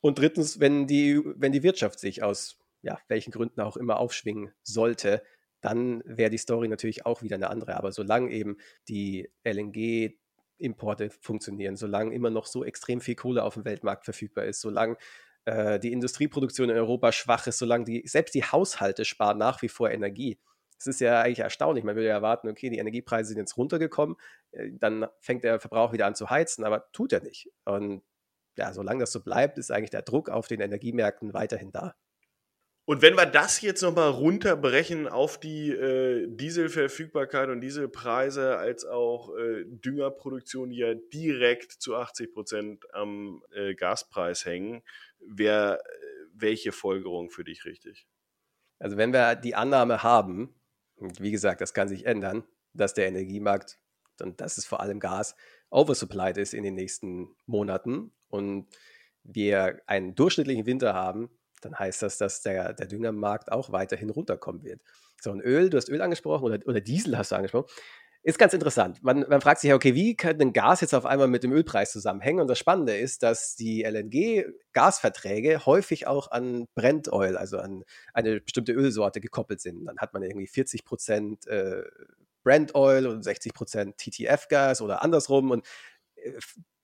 Und 0.00 0.18
drittens, 0.18 0.60
wenn 0.60 0.86
die, 0.86 1.20
wenn 1.36 1.50
die 1.50 1.64
Wirtschaft 1.64 1.98
sich 1.98 2.22
aus 2.22 2.60
ja, 2.82 2.98
welchen 3.08 3.32
Gründen 3.32 3.60
auch 3.60 3.76
immer 3.76 3.98
aufschwingen 3.98 4.52
sollte, 4.62 5.22
dann 5.60 6.02
wäre 6.04 6.30
die 6.30 6.38
Story 6.38 6.68
natürlich 6.68 7.06
auch 7.06 7.22
wieder 7.22 7.36
eine 7.36 7.48
andere. 7.48 7.76
Aber 7.76 7.90
solange 7.90 8.30
eben 8.30 8.58
die 8.86 9.30
LNG 9.44 10.12
Importe 10.58 11.10
funktionieren, 11.10 11.76
solange 11.76 12.14
immer 12.14 12.30
noch 12.30 12.46
so 12.46 12.64
extrem 12.64 13.00
viel 13.00 13.14
Kohle 13.16 13.42
auf 13.42 13.54
dem 13.54 13.64
Weltmarkt 13.64 14.04
verfügbar 14.04 14.44
ist, 14.44 14.60
solange 14.60 14.96
äh, 15.46 15.80
die 15.80 15.92
Industrieproduktion 15.92 16.70
in 16.70 16.76
Europa 16.76 17.12
schwach 17.12 17.46
ist, 17.46 17.58
solange 17.58 17.84
die, 17.84 18.06
selbst 18.06 18.34
die 18.34 18.44
Haushalte 18.44 19.04
sparen 19.04 19.38
nach 19.38 19.62
wie 19.62 19.68
vor 19.68 19.90
Energie. 19.90 20.38
Das 20.86 20.96
ist 20.96 21.00
ja 21.00 21.20
eigentlich 21.20 21.40
erstaunlich. 21.40 21.84
Man 21.84 21.96
würde 21.96 22.08
ja 22.08 22.14
erwarten, 22.14 22.48
okay, 22.48 22.70
die 22.70 22.78
Energiepreise 22.78 23.28
sind 23.28 23.38
jetzt 23.38 23.56
runtergekommen, 23.56 24.16
äh, 24.52 24.70
dann 24.72 25.06
fängt 25.20 25.44
der 25.44 25.60
Verbrauch 25.60 25.92
wieder 25.92 26.06
an 26.06 26.14
zu 26.14 26.30
heizen, 26.30 26.64
aber 26.64 26.90
tut 26.92 27.12
er 27.12 27.22
nicht. 27.22 27.50
Und 27.64 28.02
ja, 28.56 28.72
solange 28.72 29.00
das 29.00 29.12
so 29.12 29.22
bleibt, 29.22 29.58
ist 29.58 29.70
eigentlich 29.70 29.90
der 29.90 30.02
Druck 30.02 30.28
auf 30.28 30.46
den 30.46 30.60
Energiemärkten 30.60 31.34
weiterhin 31.34 31.72
da. 31.72 31.94
Und 32.86 33.00
wenn 33.00 33.16
wir 33.16 33.24
das 33.24 33.62
jetzt 33.62 33.80
nochmal 33.80 34.10
runterbrechen 34.10 35.08
auf 35.08 35.40
die 35.40 35.70
äh, 35.70 36.26
Dieselverfügbarkeit 36.28 37.48
und 37.48 37.62
Dieselpreise 37.62 38.58
als 38.58 38.84
auch 38.84 39.34
äh, 39.34 39.64
Düngerproduktion, 39.64 40.68
die 40.68 40.78
ja 40.78 40.94
direkt 40.94 41.72
zu 41.72 41.96
80 41.96 42.34
Prozent 42.34 42.84
am 42.92 43.42
äh, 43.52 43.74
Gaspreis 43.74 44.44
hängen, 44.44 44.82
wäre 45.18 45.78
äh, 45.78 45.82
welche 46.34 46.72
Folgerung 46.72 47.30
für 47.30 47.42
dich 47.42 47.64
richtig? 47.64 48.06
Also 48.78 48.98
wenn 48.98 49.14
wir 49.14 49.34
die 49.34 49.54
Annahme 49.54 50.02
haben, 50.02 50.54
und 50.96 51.20
wie 51.20 51.30
gesagt, 51.30 51.60
das 51.60 51.74
kann 51.74 51.88
sich 51.88 52.06
ändern, 52.06 52.44
dass 52.72 52.94
der 52.94 53.06
Energiemarkt, 53.06 53.78
und 54.20 54.40
das 54.40 54.58
ist 54.58 54.66
vor 54.66 54.80
allem 54.80 55.00
Gas, 55.00 55.36
oversupplied 55.70 56.36
ist 56.36 56.54
in 56.54 56.62
den 56.62 56.74
nächsten 56.74 57.34
Monaten 57.46 58.12
und 58.28 58.68
wir 59.22 59.80
einen 59.86 60.14
durchschnittlichen 60.14 60.66
Winter 60.66 60.94
haben, 60.94 61.30
dann 61.62 61.78
heißt 61.78 62.02
das, 62.02 62.18
dass 62.18 62.42
der, 62.42 62.74
der 62.74 62.86
Düngermarkt 62.86 63.50
auch 63.50 63.72
weiterhin 63.72 64.10
runterkommen 64.10 64.62
wird. 64.62 64.82
So, 65.20 65.30
ein 65.32 65.40
Öl, 65.40 65.70
du 65.70 65.78
hast 65.78 65.88
Öl 65.88 66.02
angesprochen 66.02 66.44
oder, 66.44 66.58
oder 66.66 66.80
Diesel 66.80 67.16
hast 67.16 67.32
du 67.32 67.36
angesprochen. 67.36 67.70
Ist 68.26 68.38
ganz 68.38 68.54
interessant. 68.54 69.02
Man, 69.02 69.26
man 69.28 69.42
fragt 69.42 69.60
sich 69.60 69.68
ja, 69.68 69.74
okay, 69.74 69.94
wie 69.94 70.16
kann 70.16 70.38
denn 70.38 70.54
Gas 70.54 70.80
jetzt 70.80 70.94
auf 70.94 71.04
einmal 71.04 71.28
mit 71.28 71.42
dem 71.44 71.52
Ölpreis 71.52 71.92
zusammenhängen? 71.92 72.40
Und 72.40 72.48
das 72.48 72.58
Spannende 72.58 72.96
ist, 72.96 73.22
dass 73.22 73.54
die 73.54 73.84
LNG-Gasverträge 73.84 75.66
häufig 75.66 76.06
auch 76.06 76.30
an 76.30 76.66
Brent 76.74 77.12
Oil, 77.12 77.36
also 77.36 77.58
an 77.58 77.84
eine 78.14 78.40
bestimmte 78.40 78.72
Ölsorte 78.72 79.20
gekoppelt 79.20 79.60
sind. 79.60 79.84
Dann 79.84 79.98
hat 79.98 80.14
man 80.14 80.22
irgendwie 80.22 80.46
40 80.46 80.86
Prozent 80.86 81.46
äh, 81.48 81.82
Brent 82.44 82.74
Oil 82.74 83.06
und 83.08 83.22
60 83.22 83.52
Prozent 83.52 83.98
TTF-Gas 83.98 84.80
oder 84.80 85.02
andersrum. 85.02 85.50
Und 85.50 85.66
äh, 86.16 86.32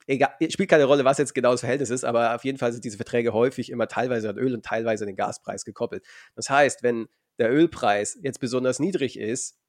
egal, 0.07 0.35
spielt 0.51 0.69
keine 0.69 0.85
Rolle, 0.85 1.07
was 1.07 1.17
jetzt 1.17 1.35
genau 1.35 1.53
das 1.53 1.61
Verhältnis 1.61 1.89
ist, 1.89 2.05
aber 2.05 2.35
auf 2.35 2.45
jeden 2.45 2.59
Fall 2.59 2.73
sind 2.73 2.85
diese 2.85 2.99
Verträge 2.99 3.33
häufig 3.33 3.71
immer 3.71 3.89
teilweise 3.89 4.29
an 4.29 4.37
Öl 4.37 4.55
und 4.55 4.65
teilweise 4.67 5.05
an 5.05 5.09
den 5.09 5.17
Gaspreis 5.17 5.65
gekoppelt. 5.65 6.05
Das 6.35 6.51
heißt, 6.51 6.83
wenn 6.83 7.09
der 7.39 7.51
Ölpreis 7.51 8.19
jetzt 8.21 8.41
besonders 8.41 8.79
niedrig 8.79 9.19
ist, 9.19 9.60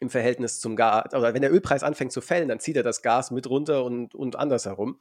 im 0.00 0.10
Verhältnis 0.10 0.60
zum 0.60 0.76
Gas, 0.76 1.14
oder 1.14 1.34
wenn 1.34 1.42
der 1.42 1.52
Ölpreis 1.52 1.82
anfängt 1.82 2.12
zu 2.12 2.20
fällen, 2.20 2.48
dann 2.48 2.60
zieht 2.60 2.76
er 2.76 2.82
das 2.82 3.02
Gas 3.02 3.30
mit 3.30 3.48
runter 3.48 3.84
und, 3.84 4.14
und 4.14 4.36
andersherum. 4.36 5.00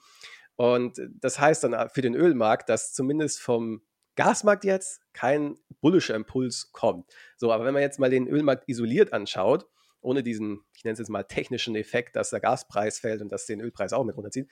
Und 0.56 1.02
das 1.20 1.40
heißt 1.40 1.64
dann 1.64 1.90
für 1.90 2.02
den 2.02 2.16
Ölmarkt, 2.16 2.70
dass 2.70 2.94
zumindest 2.94 3.42
vom 3.42 3.82
Gasmarkt 4.16 4.64
jetzt 4.64 5.02
kein 5.14 5.58
bullischer 5.82 6.16
Impuls 6.16 6.72
kommt. 6.72 7.12
So, 7.38 7.52
aber 7.52 7.66
wenn 7.66 7.74
man 7.74 7.82
jetzt 7.82 8.00
mal 8.00 8.12
den 8.12 8.28
Ölmarkt 8.28 8.70
isoliert 8.70 9.14
anschaut, 9.14 9.68
ohne 10.02 10.22
diesen, 10.22 10.64
ich 10.76 10.84
nenne 10.84 10.94
es 10.94 11.00
jetzt 11.00 11.10
mal 11.10 11.24
technischen 11.24 11.76
Effekt, 11.76 12.16
dass 12.16 12.30
der 12.30 12.40
Gaspreis 12.40 13.00
fällt 13.00 13.22
und 13.22 13.32
das 13.32 13.46
den 13.46 13.62
Ölpreis 13.62 13.94
auch 13.94 14.04
mit 14.04 14.16
runterzieht, 14.16 14.50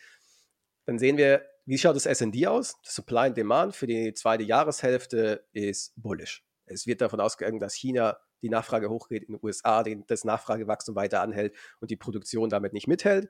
dann 0.86 0.98
sehen 0.98 1.18
wir, 1.18 1.46
wie 1.66 1.78
schaut 1.78 1.96
das 1.96 2.08
S&D 2.08 2.48
aus? 2.48 2.76
Das 2.84 2.96
Supply 2.96 3.28
and 3.28 3.38
Demand 3.38 3.76
für 3.76 3.86
die 3.86 4.14
zweite 4.14 4.44
Jahreshälfte 4.44 5.46
ist 5.52 5.94
bullish. 5.96 6.44
Es 6.66 6.88
wird 6.88 7.02
davon 7.02 7.20
ausgegangen, 7.20 7.60
dass 7.60 7.76
China 7.76 8.18
die 8.42 8.50
Nachfrage 8.50 8.90
hochgeht 8.90 9.24
in 9.24 9.34
den 9.34 9.40
USA, 9.44 9.84
das 9.84 10.24
Nachfragewachstum 10.24 10.96
weiter 10.96 11.22
anhält 11.22 11.56
und 11.80 11.92
die 11.92 11.96
Produktion 11.96 12.50
damit 12.50 12.74
nicht 12.74 12.88
mithält. 12.88 13.30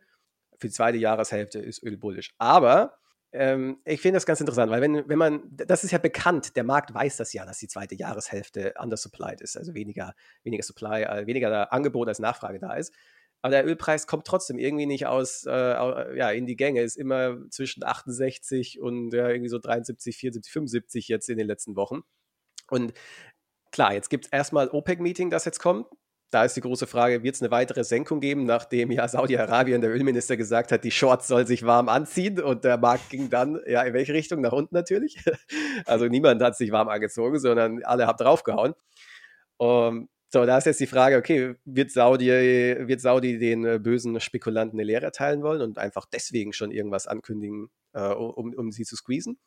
Für 0.57 0.67
die 0.67 0.73
zweite 0.73 0.97
Jahreshälfte 0.97 1.59
ist 1.59 1.83
Öl 1.83 1.97
bullish. 1.97 2.33
Aber 2.37 2.97
ähm, 3.33 3.79
ich 3.85 4.01
finde 4.01 4.17
das 4.17 4.25
ganz 4.25 4.41
interessant, 4.41 4.71
weil 4.71 4.81
wenn, 4.81 5.07
wenn 5.07 5.17
man, 5.17 5.41
das 5.51 5.83
ist 5.83 5.91
ja 5.91 5.97
bekannt, 5.97 6.55
der 6.57 6.65
Markt 6.65 6.93
weiß 6.93 7.17
das 7.17 7.31
ja, 7.31 7.45
dass 7.45 7.59
die 7.59 7.67
zweite 7.67 7.95
Jahreshälfte 7.95 8.73
undersupplied 8.77 9.39
ist, 9.41 9.57
also 9.57 9.73
weniger, 9.73 10.13
weniger 10.43 10.63
Supply, 10.63 11.03
äh, 11.03 11.27
weniger 11.27 11.71
Angebot 11.71 12.09
als 12.09 12.19
Nachfrage 12.19 12.59
da 12.59 12.73
ist. 12.73 12.93
Aber 13.41 13.51
der 13.51 13.65
Ölpreis 13.65 14.05
kommt 14.05 14.27
trotzdem 14.27 14.59
irgendwie 14.59 14.85
nicht 14.85 15.07
aus, 15.07 15.45
äh, 15.47 15.51
ja, 15.51 16.29
in 16.29 16.45
die 16.45 16.55
Gänge, 16.55 16.81
ist 16.81 16.97
immer 16.97 17.37
zwischen 17.49 17.83
68 17.83 18.79
und 18.79 19.13
ja, 19.13 19.29
irgendwie 19.29 19.49
so 19.49 19.57
73, 19.57 20.15
74, 20.15 20.51
75 20.51 21.07
jetzt 21.07 21.29
in 21.29 21.37
den 21.37 21.47
letzten 21.47 21.75
Wochen. 21.75 22.01
Und 22.69 22.93
klar, 23.71 23.93
jetzt 23.93 24.09
gibt 24.09 24.25
es 24.25 24.31
erstmal 24.31 24.69
OPEC-Meeting, 24.69 25.29
das 25.29 25.45
jetzt 25.45 25.59
kommt. 25.59 25.87
Da 26.31 26.45
ist 26.45 26.55
die 26.55 26.61
große 26.61 26.87
Frage, 26.87 27.23
wird 27.23 27.35
es 27.35 27.41
eine 27.41 27.51
weitere 27.51 27.83
Senkung 27.83 28.21
geben, 28.21 28.45
nachdem 28.45 28.89
ja 28.89 29.05
Saudi-Arabien, 29.07 29.81
der 29.81 29.91
Ölminister, 29.91 30.37
gesagt 30.37 30.71
hat, 30.71 30.85
die 30.85 30.91
Shorts 30.91 31.27
soll 31.27 31.45
sich 31.45 31.65
warm 31.65 31.89
anziehen 31.89 32.39
und 32.41 32.63
der 32.63 32.77
Markt 32.77 33.09
ging 33.09 33.29
dann, 33.29 33.59
ja, 33.67 33.81
in 33.81 33.93
welche 33.93 34.13
Richtung? 34.13 34.39
Nach 34.41 34.53
unten 34.53 34.75
natürlich. 34.75 35.17
Also 35.85 36.05
niemand 36.07 36.41
hat 36.41 36.55
sich 36.55 36.71
warm 36.71 36.89
angezogen, 36.89 37.39
sondern 37.39 37.83
alle 37.83 38.07
haben 38.07 38.17
draufgehauen. 38.17 38.73
Um, 39.57 40.09
so, 40.33 40.45
da 40.45 40.57
ist 40.57 40.65
jetzt 40.65 40.79
die 40.79 40.87
Frage, 40.87 41.17
okay, 41.17 41.55
wird 41.65 41.91
Saudi, 41.91 42.27
wird 42.27 43.01
Saudi 43.01 43.37
den 43.37 43.65
äh, 43.65 43.79
bösen 43.79 44.19
Spekulanten 44.21 44.79
eine 44.79 44.85
Lehre 44.85 45.05
erteilen 45.05 45.43
wollen 45.43 45.61
und 45.61 45.77
einfach 45.77 46.05
deswegen 46.05 46.53
schon 46.53 46.71
irgendwas 46.71 47.07
ankündigen, 47.07 47.69
äh, 47.93 48.07
um, 48.07 48.53
um 48.53 48.71
sie 48.71 48.83
zu 48.83 48.95
squeezen? 48.95 49.37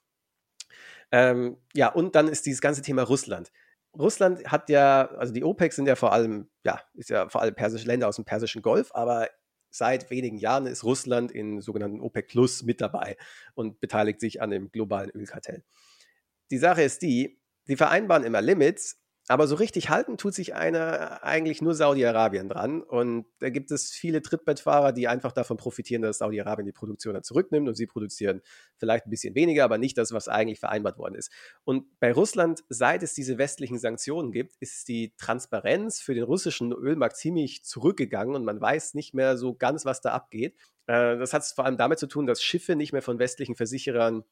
Ähm, 1.10 1.56
ja, 1.74 1.88
und 1.88 2.14
dann 2.16 2.28
ist 2.28 2.44
dieses 2.44 2.60
ganze 2.60 2.82
Thema 2.82 3.02
Russland. 3.02 3.50
Russland 3.98 4.44
hat 4.46 4.68
ja, 4.68 5.06
also 5.16 5.32
die 5.32 5.44
OPEC 5.44 5.72
sind 5.72 5.86
ja 5.86 5.96
vor 5.96 6.12
allem, 6.12 6.48
ja, 6.64 6.80
ist 6.94 7.10
ja 7.10 7.28
vor 7.28 7.42
allem 7.42 7.54
persische 7.54 7.86
Länder 7.86 8.08
aus 8.08 8.16
dem 8.16 8.24
Persischen 8.24 8.62
Golf, 8.62 8.90
aber 8.94 9.28
seit 9.70 10.10
wenigen 10.10 10.38
Jahren 10.38 10.66
ist 10.66 10.84
Russland 10.84 11.32
in 11.32 11.60
sogenannten 11.60 12.00
OPEC 12.00 12.28
Plus 12.28 12.62
mit 12.62 12.80
dabei 12.80 13.16
und 13.54 13.80
beteiligt 13.80 14.20
sich 14.20 14.40
an 14.40 14.50
dem 14.50 14.70
globalen 14.70 15.10
Ölkartell. 15.10 15.64
Die 16.50 16.58
Sache 16.58 16.82
ist 16.82 17.02
die, 17.02 17.40
sie 17.64 17.76
vereinbaren 17.76 18.24
immer 18.24 18.40
Limits, 18.40 19.00
aber 19.26 19.46
so 19.46 19.54
richtig 19.54 19.88
halten 19.88 20.18
tut 20.18 20.34
sich 20.34 20.54
einer 20.54 21.24
eigentlich 21.24 21.62
nur 21.62 21.74
Saudi-Arabien 21.74 22.50
dran. 22.50 22.82
Und 22.82 23.24
da 23.38 23.48
gibt 23.48 23.70
es 23.70 23.90
viele 23.90 24.20
Trittbettfahrer, 24.20 24.92
die 24.92 25.08
einfach 25.08 25.32
davon 25.32 25.56
profitieren, 25.56 26.02
dass 26.02 26.18
Saudi-Arabien 26.18 26.66
die 26.66 26.72
Produktion 26.72 27.14
dann 27.14 27.22
zurücknimmt 27.22 27.66
und 27.66 27.74
sie 27.74 27.86
produzieren 27.86 28.42
vielleicht 28.76 29.06
ein 29.06 29.10
bisschen 29.10 29.34
weniger, 29.34 29.64
aber 29.64 29.78
nicht 29.78 29.96
das, 29.96 30.12
was 30.12 30.28
eigentlich 30.28 30.60
vereinbart 30.60 30.98
worden 30.98 31.14
ist. 31.14 31.30
Und 31.64 31.98
bei 32.00 32.12
Russland, 32.12 32.64
seit 32.68 33.02
es 33.02 33.14
diese 33.14 33.38
westlichen 33.38 33.78
Sanktionen 33.78 34.30
gibt, 34.30 34.56
ist 34.60 34.88
die 34.88 35.14
Transparenz 35.16 36.00
für 36.00 36.14
den 36.14 36.24
russischen 36.24 36.72
Ölmarkt 36.72 37.16
ziemlich 37.16 37.64
zurückgegangen 37.64 38.34
und 38.34 38.44
man 38.44 38.60
weiß 38.60 38.92
nicht 38.92 39.14
mehr 39.14 39.38
so 39.38 39.54
ganz, 39.54 39.86
was 39.86 40.02
da 40.02 40.12
abgeht. 40.12 40.54
Äh, 40.86 41.16
das 41.16 41.32
hat 41.32 41.44
vor 41.44 41.64
allem 41.64 41.78
damit 41.78 41.98
zu 41.98 42.08
tun, 42.08 42.26
dass 42.26 42.42
Schiffe 42.42 42.76
nicht 42.76 42.92
mehr 42.92 43.02
von 43.02 43.18
westlichen 43.18 43.54
Versicherern 43.54 44.24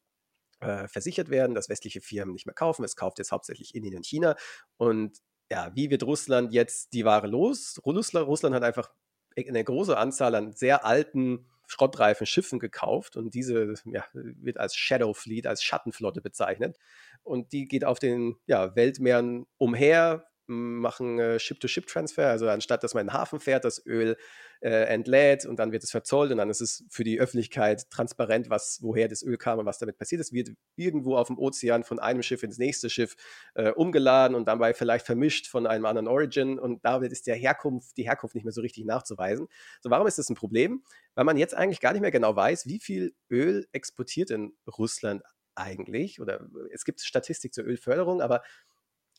äh, 0.63 0.89
versichert 0.89 1.31
werden, 1.31 1.55
dass 1.55 1.69
westliche 1.69 2.01
Firmen 2.01 2.33
nicht 2.33 2.47
mehr 2.47 2.55
kaufen. 2.55 2.85
Es 2.85 2.97
kauft 2.97 3.19
jetzt 3.19 3.33
hauptsächlich 3.33 3.75
Indien 3.75 3.97
und 3.97 4.07
China. 4.07 4.37
Und 4.77 5.19
ja, 5.51 5.71
wie 5.75 5.91
wird 5.91 6.05
Russland 6.05 6.53
jetzt 6.53 6.93
die 6.95 7.05
Ware 7.05 7.27
los? 7.27 7.81
Russland, 7.85 8.55
hat 8.55 8.63
einfach 8.63 8.91
eine 9.37 9.65
große 9.65 9.97
Anzahl 9.97 10.35
an 10.35 10.53
sehr 10.53 10.85
alten 10.85 11.47
schrottreifen 11.67 12.27
Schiffen 12.27 12.59
gekauft 12.59 13.17
und 13.17 13.35
diese 13.35 13.75
ja, 13.87 14.05
wird 14.13 14.59
als 14.59 14.77
Shadow 14.77 15.15
Fleet, 15.15 15.47
als 15.47 15.63
Schattenflotte 15.63 16.21
bezeichnet. 16.21 16.77
Und 17.23 17.53
die 17.53 17.67
geht 17.67 17.85
auf 17.85 17.99
den 17.99 18.37
ja, 18.47 18.77
Weltmeeren 18.77 19.47
umher, 19.59 20.27
machen 20.47 21.19
äh, 21.19 21.39
Ship-to-Ship-Transfer, 21.39 22.29
also 22.29 22.49
anstatt 22.49 22.83
dass 22.83 22.95
man 22.95 23.03
in 23.03 23.07
den 23.09 23.15
Hafen 23.15 23.41
fährt, 23.41 23.65
das 23.65 23.85
Öl 23.87 24.17
äh, 24.63 24.85
entlädt 24.85 25.45
und 25.45 25.59
dann 25.59 25.73
wird 25.73 25.83
es 25.83 25.91
verzollt 25.91 26.31
und 26.31 26.39
dann 26.39 26.49
ist 26.49 26.61
es 26.61 26.85
für 26.89 27.03
die 27.03 27.19
Öffentlichkeit 27.21 27.91
transparent, 27.91 28.49
was, 28.49 28.79
woher 28.81 29.09
das 29.09 29.23
Öl 29.23 29.37
kam 29.37 29.59
und 29.59 29.67
was 29.67 29.79
damit 29.79 29.99
passiert 29.99 30.21
ist, 30.21 30.33
wird 30.33 30.51
irgendwo 30.77 31.17
auf 31.17 31.27
dem 31.27 31.39
Ozean 31.39 31.83
von 31.83 31.99
einem 31.99 32.23
Schiff 32.23 32.45
ins 32.45 32.59
nächste 32.59 32.89
Schiff 32.89 33.17
äh, 33.55 33.71
umgeladen 33.71 34.37
und 34.37 34.47
dabei 34.47 34.73
vielleicht 34.73 35.05
vermischt 35.05 35.49
von 35.49 35.67
einem 35.67 35.85
anderen 35.85 36.07
Origin 36.07 36.61
und 36.61 36.85
damit 36.85 37.11
ist 37.11 37.27
der 37.27 37.35
Herkunft, 37.35 37.97
die 37.97 38.05
Herkunft 38.05 38.37
nicht 38.37 38.45
mehr 38.45 38.53
so 38.53 38.61
richtig 38.61 38.85
nachzuweisen. 38.85 39.49
So, 39.81 39.91
warum 39.91 40.07
ist 40.07 40.19
das 40.19 40.31
ein 40.31 40.37
Problem? 40.37 40.85
Weil 41.15 41.25
man 41.25 41.37
jetzt 41.37 41.57
eigentlich 41.57 41.81
gar 41.81 41.93
nicht 41.93 42.03
mehr 42.03 42.13
genau 42.13 42.37
weiß, 42.37 42.67
wie 42.67 42.79
viel 42.79 43.15
Öl 43.31 43.67
exportiert 43.73 44.31
in 44.31 44.53
Russland 44.79 45.23
eigentlich 45.55 46.21
oder 46.21 46.49
es 46.73 46.85
gibt 46.85 47.01
Statistik 47.01 47.53
zur 47.53 47.65
Ölförderung, 47.65 48.23
aber 48.23 48.43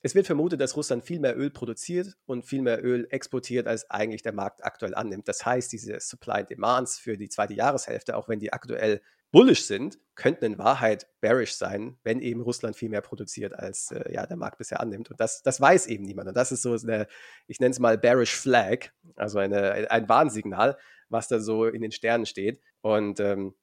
es 0.05 0.15
wird 0.15 0.27
vermutet, 0.27 0.59
dass 0.59 0.75
Russland 0.75 1.05
viel 1.05 1.21
mehr 1.21 1.37
Öl 1.37 1.49
produziert 1.49 2.17
und 2.25 2.43
viel 2.43 2.61
mehr 2.61 2.83
Öl 2.83 3.07
exportiert, 3.09 3.67
als 3.67 3.89
eigentlich 3.89 4.21
der 4.21 4.33
Markt 4.33 4.63
aktuell 4.65 4.93
annimmt. 4.93 5.29
Das 5.29 5.45
heißt, 5.45 5.71
diese 5.71 5.97
Supply 6.01 6.43
Demands 6.43 6.99
für 6.99 7.17
die 7.17 7.29
zweite 7.29 7.53
Jahreshälfte, 7.53 8.17
auch 8.17 8.27
wenn 8.27 8.39
die 8.39 8.51
aktuell 8.51 9.01
bullish 9.31 9.63
sind, 9.65 9.97
könnten 10.15 10.43
in 10.43 10.57
Wahrheit 10.57 11.07
bearish 11.21 11.55
sein, 11.55 11.97
wenn 12.03 12.19
eben 12.19 12.41
Russland 12.41 12.75
viel 12.75 12.89
mehr 12.89 13.01
produziert, 13.01 13.53
als 13.53 13.91
äh, 13.91 14.13
ja, 14.13 14.27
der 14.27 14.35
Markt 14.35 14.57
bisher 14.57 14.81
annimmt. 14.81 15.09
Und 15.09 15.21
das, 15.21 15.41
das 15.41 15.61
weiß 15.61 15.87
eben 15.87 16.03
niemand. 16.03 16.27
Und 16.27 16.35
das 16.35 16.51
ist 16.51 16.63
so 16.63 16.73
eine, 16.73 17.07
ich 17.47 17.61
nenne 17.61 17.71
es 17.71 17.79
mal 17.79 17.97
bearish 17.97 18.35
flag, 18.35 18.89
also 19.15 19.39
eine, 19.39 19.89
ein 19.89 20.09
Warnsignal, 20.09 20.77
was 21.07 21.29
da 21.29 21.39
so 21.39 21.65
in 21.65 21.81
den 21.81 21.93
Sternen 21.93 22.25
steht. 22.25 22.59
Und 22.81 23.21
ähm, 23.21 23.55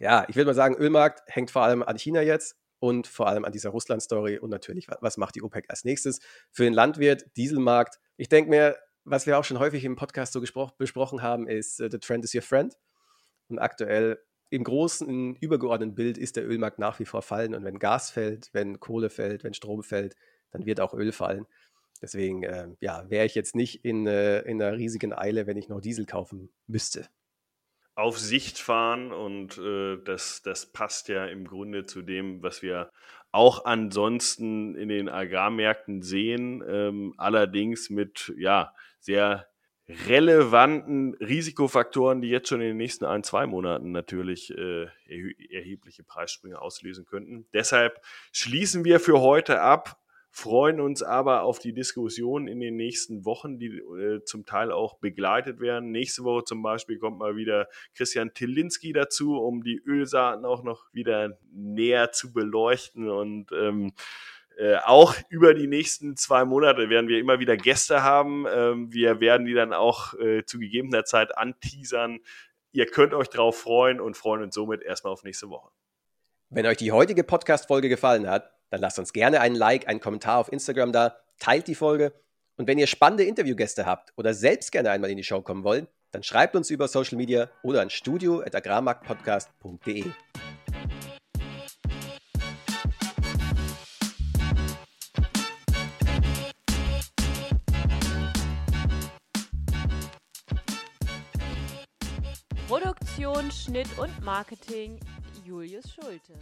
ja, 0.00 0.26
ich 0.28 0.34
würde 0.34 0.46
mal 0.46 0.54
sagen, 0.54 0.76
Ölmarkt 0.76 1.22
hängt 1.28 1.52
vor 1.52 1.62
allem 1.62 1.84
an 1.84 1.96
China 1.96 2.22
jetzt 2.22 2.56
und 2.78 3.06
vor 3.06 3.28
allem 3.28 3.44
an 3.44 3.52
dieser 3.52 3.70
Russland-Story 3.70 4.38
und 4.38 4.50
natürlich, 4.50 4.88
was 5.00 5.16
macht 5.16 5.34
die 5.34 5.42
OPEC 5.42 5.66
als 5.68 5.84
nächstes 5.84 6.20
für 6.50 6.64
den 6.64 6.74
Landwirt, 6.74 7.24
Dieselmarkt. 7.36 7.98
Ich 8.16 8.28
denke 8.28 8.50
mir, 8.50 8.76
was 9.04 9.26
wir 9.26 9.38
auch 9.38 9.44
schon 9.44 9.58
häufig 9.58 9.84
im 9.84 9.96
Podcast 9.96 10.32
so 10.32 10.40
besprochen 10.40 11.22
haben, 11.22 11.48
ist, 11.48 11.80
uh, 11.80 11.88
the 11.90 11.98
trend 11.98 12.24
is 12.24 12.34
your 12.34 12.42
friend. 12.42 12.76
Und 13.48 13.58
aktuell 13.58 14.18
im 14.50 14.64
großen, 14.64 15.36
übergeordneten 15.36 15.94
Bild 15.94 16.18
ist 16.18 16.36
der 16.36 16.46
Ölmarkt 16.46 16.78
nach 16.78 16.98
wie 16.98 17.04
vor 17.04 17.22
fallen. 17.22 17.54
Und 17.54 17.64
wenn 17.64 17.78
Gas 17.78 18.10
fällt, 18.10 18.50
wenn 18.52 18.80
Kohle 18.80 19.10
fällt, 19.10 19.44
wenn 19.44 19.54
Strom 19.54 19.82
fällt, 19.82 20.16
dann 20.50 20.66
wird 20.66 20.80
auch 20.80 20.94
Öl 20.94 21.12
fallen. 21.12 21.46
Deswegen 22.02 22.42
äh, 22.42 22.68
ja, 22.80 23.08
wäre 23.08 23.26
ich 23.26 23.34
jetzt 23.34 23.54
nicht 23.54 23.84
in, 23.84 24.06
äh, 24.06 24.40
in 24.40 24.60
einer 24.60 24.76
riesigen 24.76 25.12
Eile, 25.12 25.46
wenn 25.46 25.56
ich 25.56 25.68
noch 25.68 25.80
Diesel 25.80 26.04
kaufen 26.04 26.50
müsste 26.66 27.08
auf 27.96 28.18
Sicht 28.18 28.58
fahren 28.58 29.10
und 29.10 29.58
äh, 29.58 29.96
das, 30.04 30.42
das 30.42 30.66
passt 30.66 31.08
ja 31.08 31.26
im 31.26 31.46
Grunde 31.46 31.86
zu 31.86 32.02
dem, 32.02 32.42
was 32.42 32.62
wir 32.62 32.90
auch 33.32 33.64
ansonsten 33.64 34.74
in 34.76 34.88
den 34.88 35.08
Agrarmärkten 35.08 36.02
sehen, 36.02 36.62
ähm, 36.68 37.14
allerdings 37.16 37.90
mit 37.90 38.32
ja 38.36 38.74
sehr 39.00 39.46
relevanten 39.88 41.14
Risikofaktoren, 41.14 42.20
die 42.20 42.28
jetzt 42.28 42.48
schon 42.48 42.60
in 42.60 42.68
den 42.68 42.76
nächsten 42.76 43.04
ein, 43.04 43.22
zwei 43.22 43.46
Monaten 43.46 43.92
natürlich 43.92 44.50
äh, 44.56 44.86
erhebliche 45.50 46.02
Preissprünge 46.02 46.60
auslösen 46.60 47.06
könnten. 47.06 47.46
Deshalb 47.54 48.00
schließen 48.32 48.84
wir 48.84 49.00
für 49.00 49.20
heute 49.20 49.60
ab 49.60 49.98
freuen 50.36 50.80
uns 50.80 51.02
aber 51.02 51.44
auf 51.44 51.60
die 51.60 51.72
Diskussion 51.72 52.46
in 52.46 52.60
den 52.60 52.76
nächsten 52.76 53.24
Wochen, 53.24 53.58
die 53.58 53.68
äh, 53.68 54.22
zum 54.24 54.44
Teil 54.44 54.70
auch 54.70 54.98
begleitet 54.98 55.60
werden. 55.60 55.92
Nächste 55.92 56.24
Woche 56.24 56.44
zum 56.44 56.62
Beispiel 56.62 56.98
kommt 56.98 57.18
mal 57.18 57.36
wieder 57.36 57.68
Christian 57.94 58.34
Tilinski 58.34 58.92
dazu, 58.92 59.38
um 59.38 59.64
die 59.64 59.80
Ölsaaten 59.86 60.44
auch 60.44 60.62
noch 60.62 60.92
wieder 60.92 61.38
näher 61.50 62.12
zu 62.12 62.34
beleuchten 62.34 63.08
und 63.08 63.50
ähm, 63.52 63.94
äh, 64.58 64.76
auch 64.84 65.14
über 65.30 65.54
die 65.54 65.68
nächsten 65.68 66.18
zwei 66.18 66.44
Monate 66.44 66.90
werden 66.90 67.08
wir 67.08 67.18
immer 67.18 67.40
wieder 67.40 67.56
Gäste 67.56 68.02
haben. 68.02 68.44
Ähm, 68.46 68.92
wir 68.92 69.20
werden 69.20 69.46
die 69.46 69.54
dann 69.54 69.72
auch 69.72 70.12
äh, 70.18 70.44
zu 70.44 70.58
gegebener 70.58 71.06
Zeit 71.06 71.34
anteasern. 71.38 72.18
Ihr 72.72 72.84
könnt 72.84 73.14
euch 73.14 73.28
darauf 73.28 73.58
freuen 73.58 74.02
und 74.02 74.18
freuen 74.18 74.42
uns 74.42 74.54
somit 74.54 74.82
erstmal 74.82 75.14
auf 75.14 75.24
nächste 75.24 75.48
Woche. 75.48 75.70
Wenn 76.50 76.66
euch 76.66 76.76
die 76.76 76.92
heutige 76.92 77.24
Podcast-Folge 77.24 77.88
gefallen 77.88 78.28
hat, 78.28 78.55
dann 78.70 78.80
lasst 78.80 78.98
uns 78.98 79.12
gerne 79.12 79.40
einen 79.40 79.56
Like, 79.56 79.88
einen 79.88 80.00
Kommentar 80.00 80.38
auf 80.38 80.52
Instagram 80.52 80.92
da, 80.92 81.16
teilt 81.38 81.68
die 81.68 81.74
Folge 81.74 82.12
und 82.56 82.66
wenn 82.66 82.78
ihr 82.78 82.86
spannende 82.86 83.24
Interviewgäste 83.24 83.84
habt 83.84 84.14
oder 84.16 84.32
selbst 84.32 84.72
gerne 84.72 84.90
einmal 84.90 85.10
in 85.10 85.18
die 85.18 85.24
Show 85.24 85.42
kommen 85.42 85.62
wollt, 85.62 85.88
dann 86.12 86.22
schreibt 86.22 86.56
uns 86.56 86.70
über 86.70 86.88
Social 86.88 87.18
Media 87.18 87.50
oder 87.62 87.82
an 87.82 87.90
studio.agrarmarktpodcast.de. 87.90 90.06
Produktion, 102.66 103.52
Schnitt 103.52 103.88
und 103.98 104.24
Marketing 104.24 104.98
Julius 105.44 105.92
Schulte. 105.92 106.32